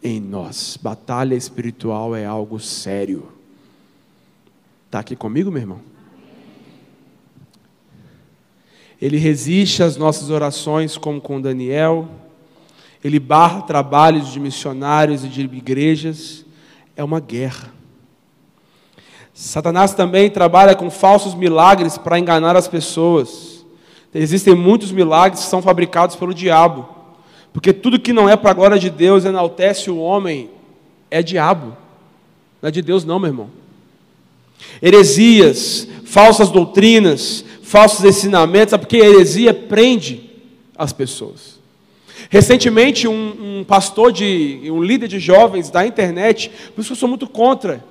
[0.03, 0.79] em nós.
[0.81, 3.33] Batalha espiritual é algo sério.
[4.93, 5.81] Está aqui comigo, meu irmão?
[9.01, 12.07] Ele resiste às nossas orações, como com Daniel.
[13.03, 16.45] Ele barra trabalhos de missionários e de igrejas.
[16.95, 17.73] É uma guerra.
[19.33, 23.65] Satanás também trabalha com falsos milagres para enganar as pessoas.
[24.15, 26.87] Existem muitos milagres que são fabricados pelo diabo.
[27.51, 30.51] Porque tudo que não é para a glória de Deus, enaltece o homem,
[31.11, 31.75] é diabo.
[32.61, 33.62] Não é de Deus, não, meu irmão
[34.81, 40.31] heresias, falsas doutrinas, falsos ensinamentos, porque a heresia prende
[40.77, 41.61] as pessoas.
[42.29, 47.09] Recentemente, um, um, pastor de, um líder de jovens da internet, por isso eu sou
[47.09, 47.85] muito contra,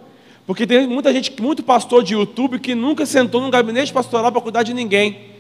[0.46, 4.42] porque tem muita gente, muito pastor de YouTube que nunca sentou num gabinete pastoral para
[4.42, 5.31] cuidar de ninguém.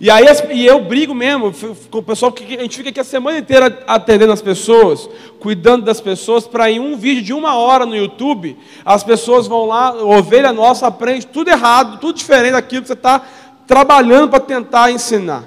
[0.00, 1.52] E aí e eu brigo mesmo
[1.90, 5.08] com o pessoal, que a gente fica aqui a semana inteira atendendo as pessoas,
[5.40, 9.66] cuidando das pessoas, para em um vídeo de uma hora no YouTube, as pessoas vão
[9.66, 13.26] lá, ovelha nossa aprende tudo errado, tudo diferente daquilo que você está
[13.66, 15.42] trabalhando para tentar ensinar.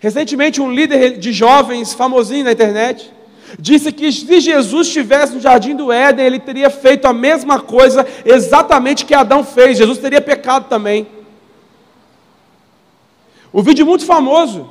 [0.00, 3.08] Recentemente, um líder de jovens famosinho na internet
[3.56, 8.04] disse que se Jesus estivesse no jardim do Éden, ele teria feito a mesma coisa
[8.24, 9.78] exatamente que Adão fez.
[9.78, 11.19] Jesus teria pecado também.
[13.52, 14.68] O vídeo muito famoso.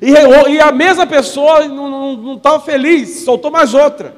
[0.00, 0.10] E,
[0.52, 4.14] e a mesma pessoa não estava feliz, soltou mais outra.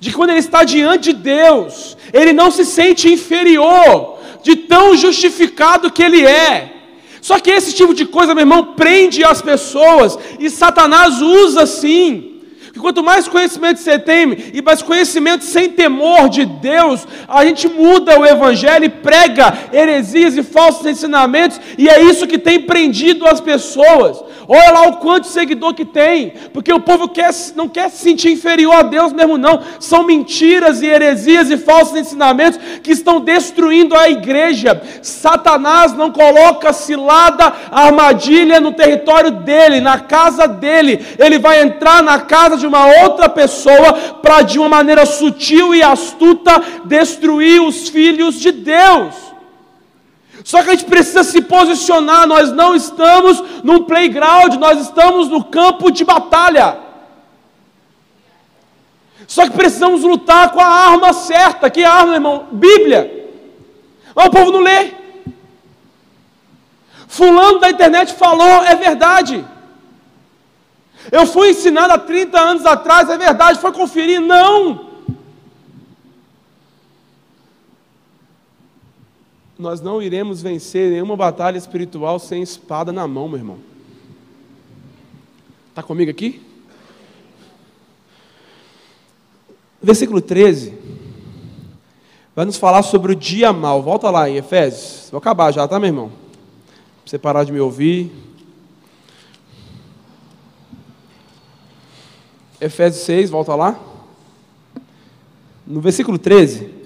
[0.00, 5.90] De quando ele está diante de Deus, ele não se sente inferior, de tão justificado
[5.90, 6.72] que ele é.
[7.20, 12.31] Só que esse tipo de coisa, meu irmão, prende as pessoas, e Satanás usa sim
[12.72, 17.68] Porque quanto mais conhecimento você tem, e mais conhecimento sem temor de Deus, a gente
[17.68, 23.26] muda o Evangelho e prega heresias e falsos ensinamentos, e é isso que tem prendido
[23.26, 24.24] as pessoas.
[24.48, 28.32] Olha lá o quanto seguidor que tem, porque o povo quer, não quer se sentir
[28.32, 29.60] inferior a Deus mesmo, não.
[29.78, 34.80] São mentiras e heresias e falsos ensinamentos que estão destruindo a igreja.
[35.02, 41.04] Satanás não coloca cilada, armadilha no território dele, na casa dele.
[41.18, 43.92] Ele vai entrar na casa de uma outra pessoa
[44.22, 49.14] para, de uma maneira sutil e astuta, destruir os filhos de Deus.
[50.44, 55.44] Só que a gente precisa se posicionar, nós não estamos num playground, nós estamos no
[55.44, 56.78] campo de batalha.
[59.26, 61.70] Só que precisamos lutar com a arma certa.
[61.70, 62.48] Que arma, irmão?
[62.52, 63.30] Bíblia.
[64.14, 64.92] Mas o povo não lê.
[67.08, 69.44] Fulano da internet falou, é verdade.
[71.10, 74.20] Eu fui ensinado há 30 anos atrás, é verdade, foi conferir.
[74.20, 74.92] Não.
[79.62, 83.58] nós não iremos vencer nenhuma batalha espiritual sem espada na mão, meu irmão.
[85.70, 86.42] Está comigo aqui?
[89.80, 90.74] Versículo 13
[92.34, 93.82] vai nos falar sobre o dia mal.
[93.82, 95.08] Volta lá em Efésios.
[95.10, 96.08] Vou acabar já, tá, meu irmão?
[96.08, 98.10] Pra você parar de me ouvir.
[102.64, 103.78] Efésios 6, volta lá.
[105.66, 106.82] No versículo 13.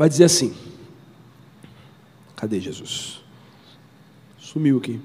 [0.00, 0.54] vai dizer assim:
[2.34, 3.20] Cadê Jesus?
[4.38, 4.98] Sumiu aqui.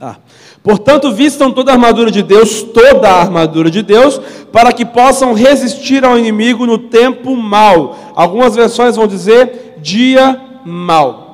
[0.00, 0.18] Ah,
[0.62, 4.20] portanto, vistam toda a armadura de Deus, toda a armadura de Deus,
[4.52, 7.98] para que possam resistir ao inimigo no tempo mal.
[8.14, 11.25] Algumas versões vão dizer dia mal.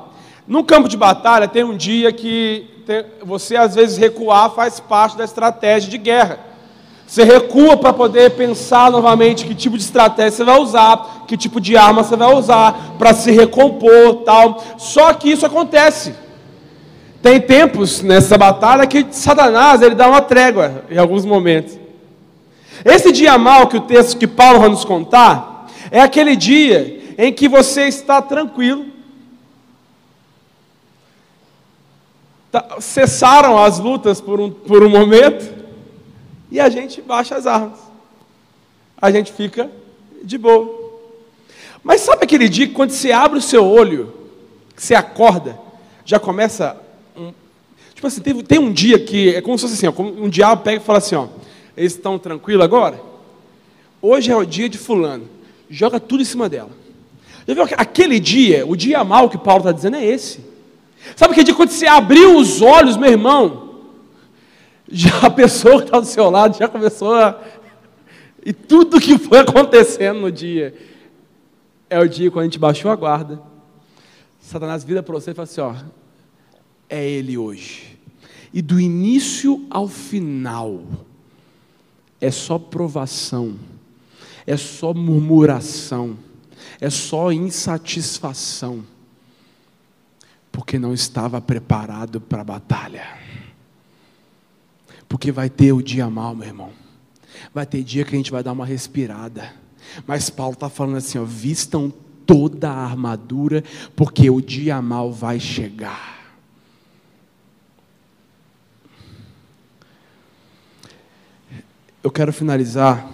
[0.46, 2.66] No campo de batalha tem um dia que
[3.24, 6.38] você às vezes recuar faz parte da estratégia de guerra.
[7.06, 11.60] Você recua para poder pensar novamente que tipo de estratégia você vai usar, que tipo
[11.60, 14.62] de arma você vai usar para se recompor, tal.
[14.78, 16.14] Só que isso acontece.
[17.20, 21.78] Tem tempos nessa batalha que Satanás ele dá uma trégua em alguns momentos.
[22.84, 27.32] Esse dia mal que o texto que Paulo vai nos contar é aquele dia em
[27.32, 28.86] que você está tranquilo.
[32.80, 35.52] Cessaram as lutas por um, por um momento
[36.50, 37.78] e a gente baixa as armas.
[39.00, 39.70] A gente fica
[40.22, 40.80] de boa.
[41.82, 44.12] Mas sabe aquele dia que quando você abre o seu olho,
[44.76, 45.58] você acorda,
[46.04, 46.76] já começa
[47.16, 47.32] um,
[47.94, 50.62] tipo assim, tem, tem, um dia que é como se fosse assim, ó, um diabo
[50.62, 51.28] pega e fala assim, ó,
[51.76, 53.00] eles estão tranquilos agora?
[54.00, 55.28] Hoje é o dia de fulano.
[55.70, 56.70] Joga tudo em cima dela.
[57.46, 60.51] Já viu aquele dia, o dia mal que Paulo está dizendo é esse.
[61.16, 63.80] Sabe aquele dia quando você abriu os olhos, meu irmão,
[64.90, 67.40] já a pessoa que está do seu lado já começou a.
[68.44, 70.74] E tudo que foi acontecendo no dia
[71.88, 73.40] é o dia quando a gente baixou a guarda.
[74.40, 75.74] Satanás vira para você e fala assim: ó,
[76.88, 77.98] é ele hoje.
[78.52, 80.82] E do início ao final
[82.20, 83.56] é só provação,
[84.46, 86.18] é só murmuração,
[86.80, 88.84] é só insatisfação,
[90.52, 93.04] porque não estava preparado para a batalha.
[95.08, 96.70] Porque vai ter o dia mal, meu irmão.
[97.52, 99.52] Vai ter dia que a gente vai dar uma respirada.
[100.06, 101.92] Mas Paulo está falando assim: ó, vistam
[102.26, 103.64] toda a armadura,
[103.96, 106.20] porque o dia mal vai chegar.
[112.02, 113.08] Eu quero finalizar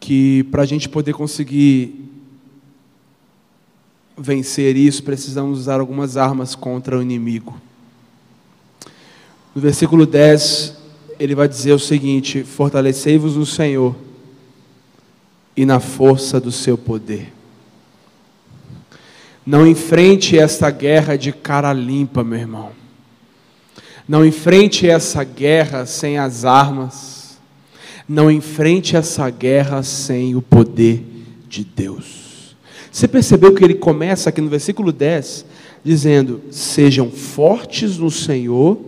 [0.00, 2.07] que para a gente poder conseguir
[4.18, 7.56] vencer isso, precisamos usar algumas armas contra o inimigo.
[9.54, 10.76] No versículo 10,
[11.18, 13.96] ele vai dizer o seguinte: Fortalecei-vos no Senhor
[15.56, 17.32] e na força do seu poder.
[19.46, 22.70] Não enfrente esta guerra de cara limpa, meu irmão.
[24.06, 27.38] Não enfrente essa guerra sem as armas.
[28.08, 31.04] Não enfrente essa guerra sem o poder
[31.48, 32.27] de Deus.
[32.90, 35.44] Você percebeu que ele começa aqui no versículo 10
[35.84, 38.78] dizendo: Sejam fortes no Senhor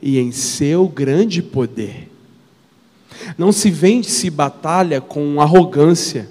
[0.00, 2.08] e em seu grande poder.
[3.36, 6.28] Não se vende-se batalha com arrogância,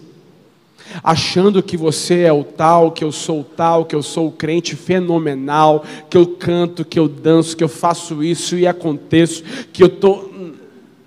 [1.04, 4.32] achando que você é o tal, que eu sou o tal, que eu sou o
[4.32, 9.84] crente fenomenal, que eu canto, que eu danço, que eu faço isso e aconteço, que
[9.84, 10.32] eu estou.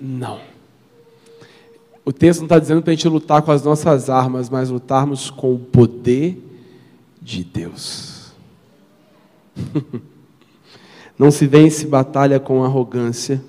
[0.01, 0.48] Não.
[2.09, 5.29] O texto não está dizendo para a gente lutar com as nossas armas, mas lutarmos
[5.29, 6.43] com o poder
[7.21, 8.33] de Deus.
[11.19, 13.45] Não se vence batalha com arrogância,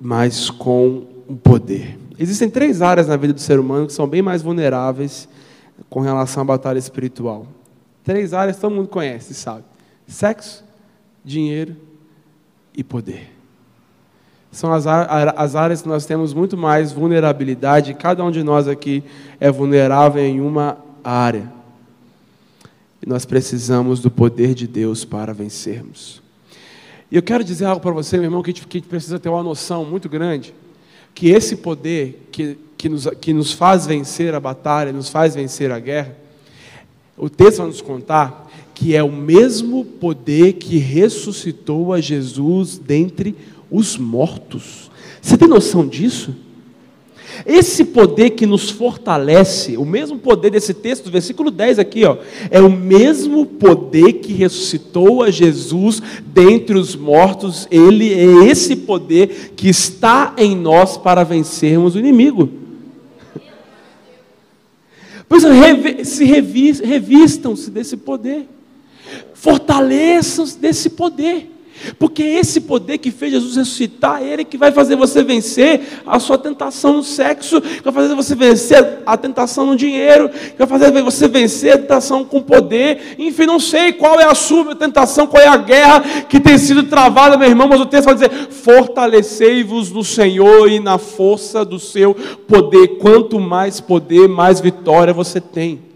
[0.00, 1.98] mas com o poder.
[2.16, 5.28] Existem três áreas na vida do ser humano que são bem mais vulneráveis
[5.88, 7.44] com relação à batalha espiritual.
[8.04, 9.64] Três áreas todo mundo conhece, sabe?
[10.06, 10.62] Sexo,
[11.24, 11.74] dinheiro
[12.72, 13.39] e poder.
[14.52, 19.02] São as, as áreas que nós temos muito mais vulnerabilidade, cada um de nós aqui
[19.38, 21.50] é vulnerável em uma área.
[23.00, 26.20] E nós precisamos do poder de Deus para vencermos.
[27.10, 28.88] E eu quero dizer algo para você, meu irmão, que a, gente, que a gente
[28.88, 30.54] precisa ter uma noção muito grande,
[31.14, 35.70] que esse poder que, que, nos, que nos faz vencer a batalha, nos faz vencer
[35.70, 36.16] a guerra,
[37.16, 38.48] o texto vai nos contar
[38.80, 43.36] que é o mesmo poder que ressuscitou a Jesus dentre
[43.70, 44.90] os mortos.
[45.20, 46.34] Você tem noção disso?
[47.46, 52.18] Esse poder que nos fortalece, o mesmo poder desse texto, do versículo 10 aqui, ó,
[52.50, 59.52] é o mesmo poder que ressuscitou a Jesus dentre os mortos, ele é esse poder
[59.56, 62.50] que está em nós para vencermos o inimigo.
[65.26, 65.44] Pois
[66.04, 68.48] se revistam-se desse poder,
[69.32, 71.50] fortaleçam-se desse poder.
[71.98, 76.18] Porque esse poder que fez Jesus ressuscitar, é ele que vai fazer você vencer a
[76.18, 80.66] sua tentação no sexo, que vai fazer você vencer a tentação no dinheiro, que vai
[80.66, 83.16] fazer você vencer a tentação com poder.
[83.18, 86.84] Enfim, não sei qual é a sua tentação, qual é a guerra que tem sido
[86.84, 91.78] travada, meu irmão, mas o texto vai dizer: fortalecei-vos no Senhor e na força do
[91.78, 92.14] seu
[92.46, 92.98] poder.
[92.98, 95.89] Quanto mais poder, mais vitória você tem.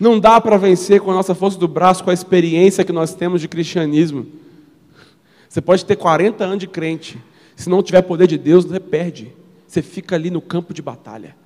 [0.00, 3.14] Não dá para vencer com a nossa força do braço, com a experiência que nós
[3.14, 4.26] temos de cristianismo.
[5.46, 7.22] Você pode ter 40 anos de crente,
[7.54, 9.30] se não tiver poder de Deus, você perde.
[9.66, 11.36] Você fica ali no campo de batalha,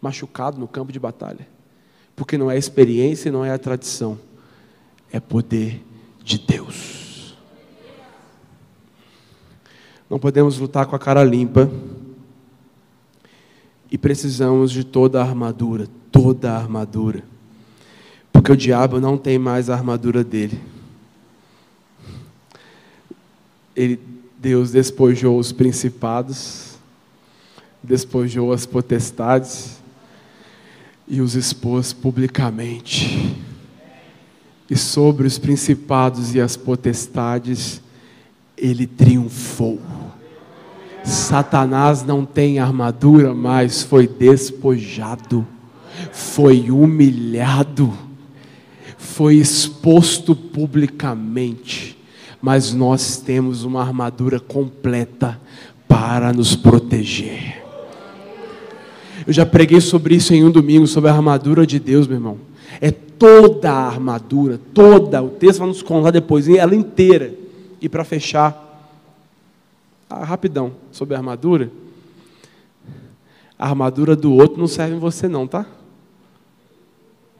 [0.00, 1.48] machucado no campo de batalha,
[2.14, 4.18] porque não é experiência e não é a tradição,
[5.10, 5.82] é poder
[6.22, 7.34] de Deus.
[10.10, 11.70] Não podemos lutar com a cara limpa
[13.90, 17.24] e precisamos de toda a armadura, toda a armadura.
[18.30, 20.60] Porque o diabo não tem mais a armadura dele.
[23.74, 23.98] Ele,
[24.38, 26.76] Deus despojou os principados,
[27.82, 29.80] despojou as potestades
[31.08, 33.36] e os expôs publicamente.
[34.68, 37.80] E sobre os principados e as potestades,
[38.56, 39.80] ele triunfou.
[41.04, 45.46] Satanás não tem armadura, mas foi despojado
[46.10, 47.92] foi humilhado,
[48.96, 51.98] foi exposto publicamente,
[52.40, 55.40] mas nós temos uma armadura completa
[55.88, 57.62] para nos proteger.
[59.26, 62.38] Eu já preguei sobre isso em um domingo, sobre a armadura de Deus, meu irmão.
[62.80, 67.32] É toda a armadura, toda, o texto vai nos contar depois, ela inteira.
[67.80, 68.90] E para fechar,
[70.10, 71.70] ah, rapidão, sobre a armadura.
[73.58, 75.66] A armadura do outro não serve em você, não, tá?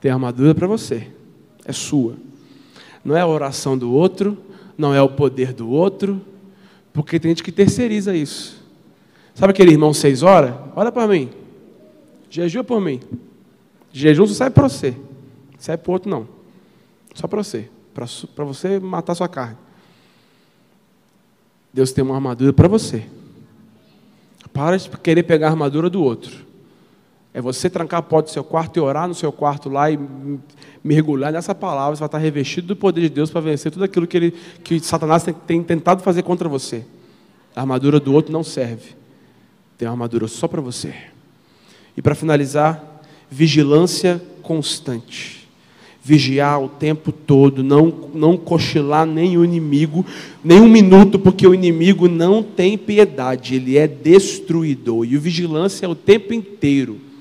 [0.02, 1.06] Tem armadura para você,
[1.64, 2.16] é sua.
[3.04, 4.36] Não é a oração do outro,
[4.76, 6.20] não é o poder do outro,
[6.92, 8.60] porque tem gente que terceiriza isso.
[9.32, 10.56] Sabe aquele irmão seis horas?
[10.74, 11.30] Olha para mim.
[12.28, 13.00] Jejua por mim.
[13.92, 14.96] Jejum só sai para você.
[15.56, 16.26] Sai para o outro, não.
[17.14, 17.70] Só para você.
[17.94, 19.56] Para você matar sua carne.
[21.72, 23.06] Deus tem uma armadura para você.
[24.52, 26.44] Para de querer pegar a armadura do outro.
[27.34, 29.98] É você trancar a porta do seu quarto e orar no seu quarto lá e
[30.84, 31.96] mergulhar nessa palavra.
[31.96, 34.78] Você vai estar revestido do poder de Deus para vencer tudo aquilo que, ele, que
[34.80, 36.84] Satanás tem, tem tentado fazer contra você.
[37.56, 38.94] A armadura do outro não serve.
[39.78, 40.94] Tem uma armadura só para você.
[41.96, 45.48] E para finalizar, vigilância constante.
[46.04, 50.04] Vigiar o tempo todo, não, não cochilar nem o inimigo,
[50.44, 55.06] nem um minuto, porque o inimigo não tem piedade, ele é destruidor.
[55.06, 57.11] E o vigilância é o tempo inteiro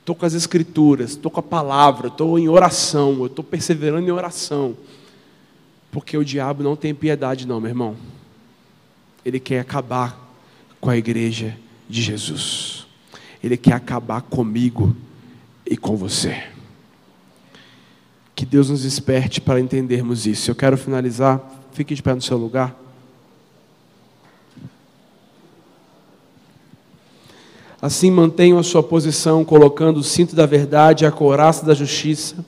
[0.00, 4.10] estou com as escrituras, estou com a palavra, estou em oração, eu estou perseverando em
[4.10, 4.76] oração.
[5.92, 7.96] Porque o diabo não tem piedade, não, meu irmão.
[9.24, 10.18] Ele quer acabar
[10.80, 11.56] com a igreja
[11.88, 12.86] de Jesus.
[13.42, 14.96] Ele quer acabar comigo
[15.66, 16.44] e com você.
[18.34, 20.50] Que Deus nos desperte para entendermos isso.
[20.50, 21.40] Eu quero finalizar.
[21.72, 22.74] Fique de pé no seu lugar.
[27.82, 32.44] Assim mantenham a sua posição, colocando o cinto da verdade e a couraça da justiça.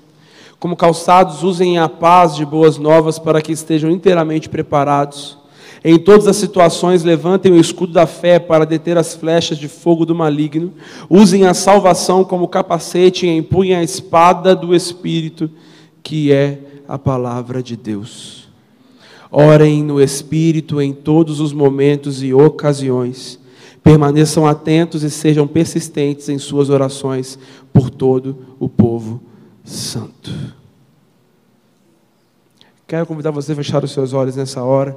[0.61, 5.39] Como calçados, usem a paz de boas novas para que estejam inteiramente preparados.
[5.85, 10.07] Em todas as situações, levantem o escudo da fé para deter as flechas de fogo
[10.07, 10.73] do maligno.
[11.11, 15.51] Usem a salvação como capacete e empunhem a espada do Espírito,
[16.03, 18.49] que é a palavra de Deus.
[19.31, 23.42] Orem no Espírito em todos os momentos e ocasiões.
[23.83, 27.39] Permaneçam atentos e sejam persistentes em suas orações
[27.73, 29.21] por todo o povo
[29.65, 30.31] santo.
[32.87, 34.97] Quero convidar você a fechar os seus olhos nessa hora.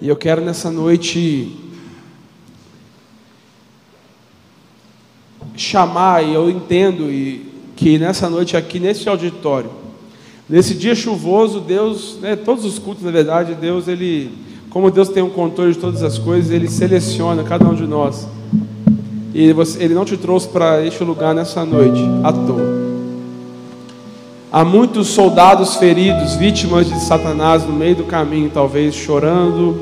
[0.00, 1.56] E eu quero nessa noite
[5.54, 9.70] chamar, e eu entendo e que nessa noite aqui, nesse auditório,
[10.48, 14.30] nesse dia chuvoso, Deus, né, todos os cultos, na verdade, Deus, Ele,
[14.72, 18.26] como Deus tem um controle de todas as coisas, Ele seleciona cada um de nós.
[19.34, 19.44] E
[19.78, 22.82] Ele não te trouxe para este lugar nessa noite, à toa.
[24.50, 29.76] Há muitos soldados feridos, vítimas de Satanás no meio do caminho, talvez chorando,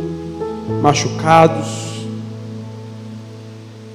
[0.83, 1.91] machucados.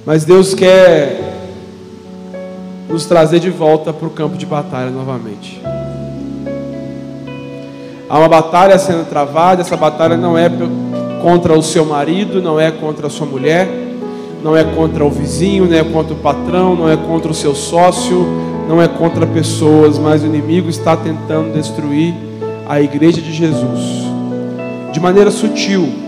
[0.06, 1.50] Mas Deus quer
[2.88, 5.60] nos trazer de volta para o campo de batalha novamente.
[8.08, 10.50] Há uma batalha sendo travada, essa batalha não é
[11.22, 13.68] contra o seu marido, não é contra a sua mulher,
[14.42, 17.54] não é contra o vizinho, não é contra o patrão, não é contra o seu
[17.54, 18.26] sócio,
[18.68, 22.14] não é contra pessoas, mas o inimigo está tentando destruir
[22.68, 24.06] a igreja de Jesus
[24.92, 26.06] de maneira sutil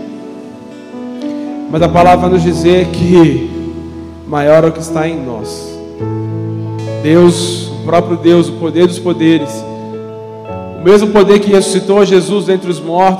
[1.71, 3.47] mas a palavra nos dizer que
[4.27, 5.77] maior é o que está em nós.
[7.03, 9.63] Deus, o próprio Deus, o poder dos poderes,
[10.79, 13.17] o mesmo poder que ressuscitou Jesus dentre os mortos,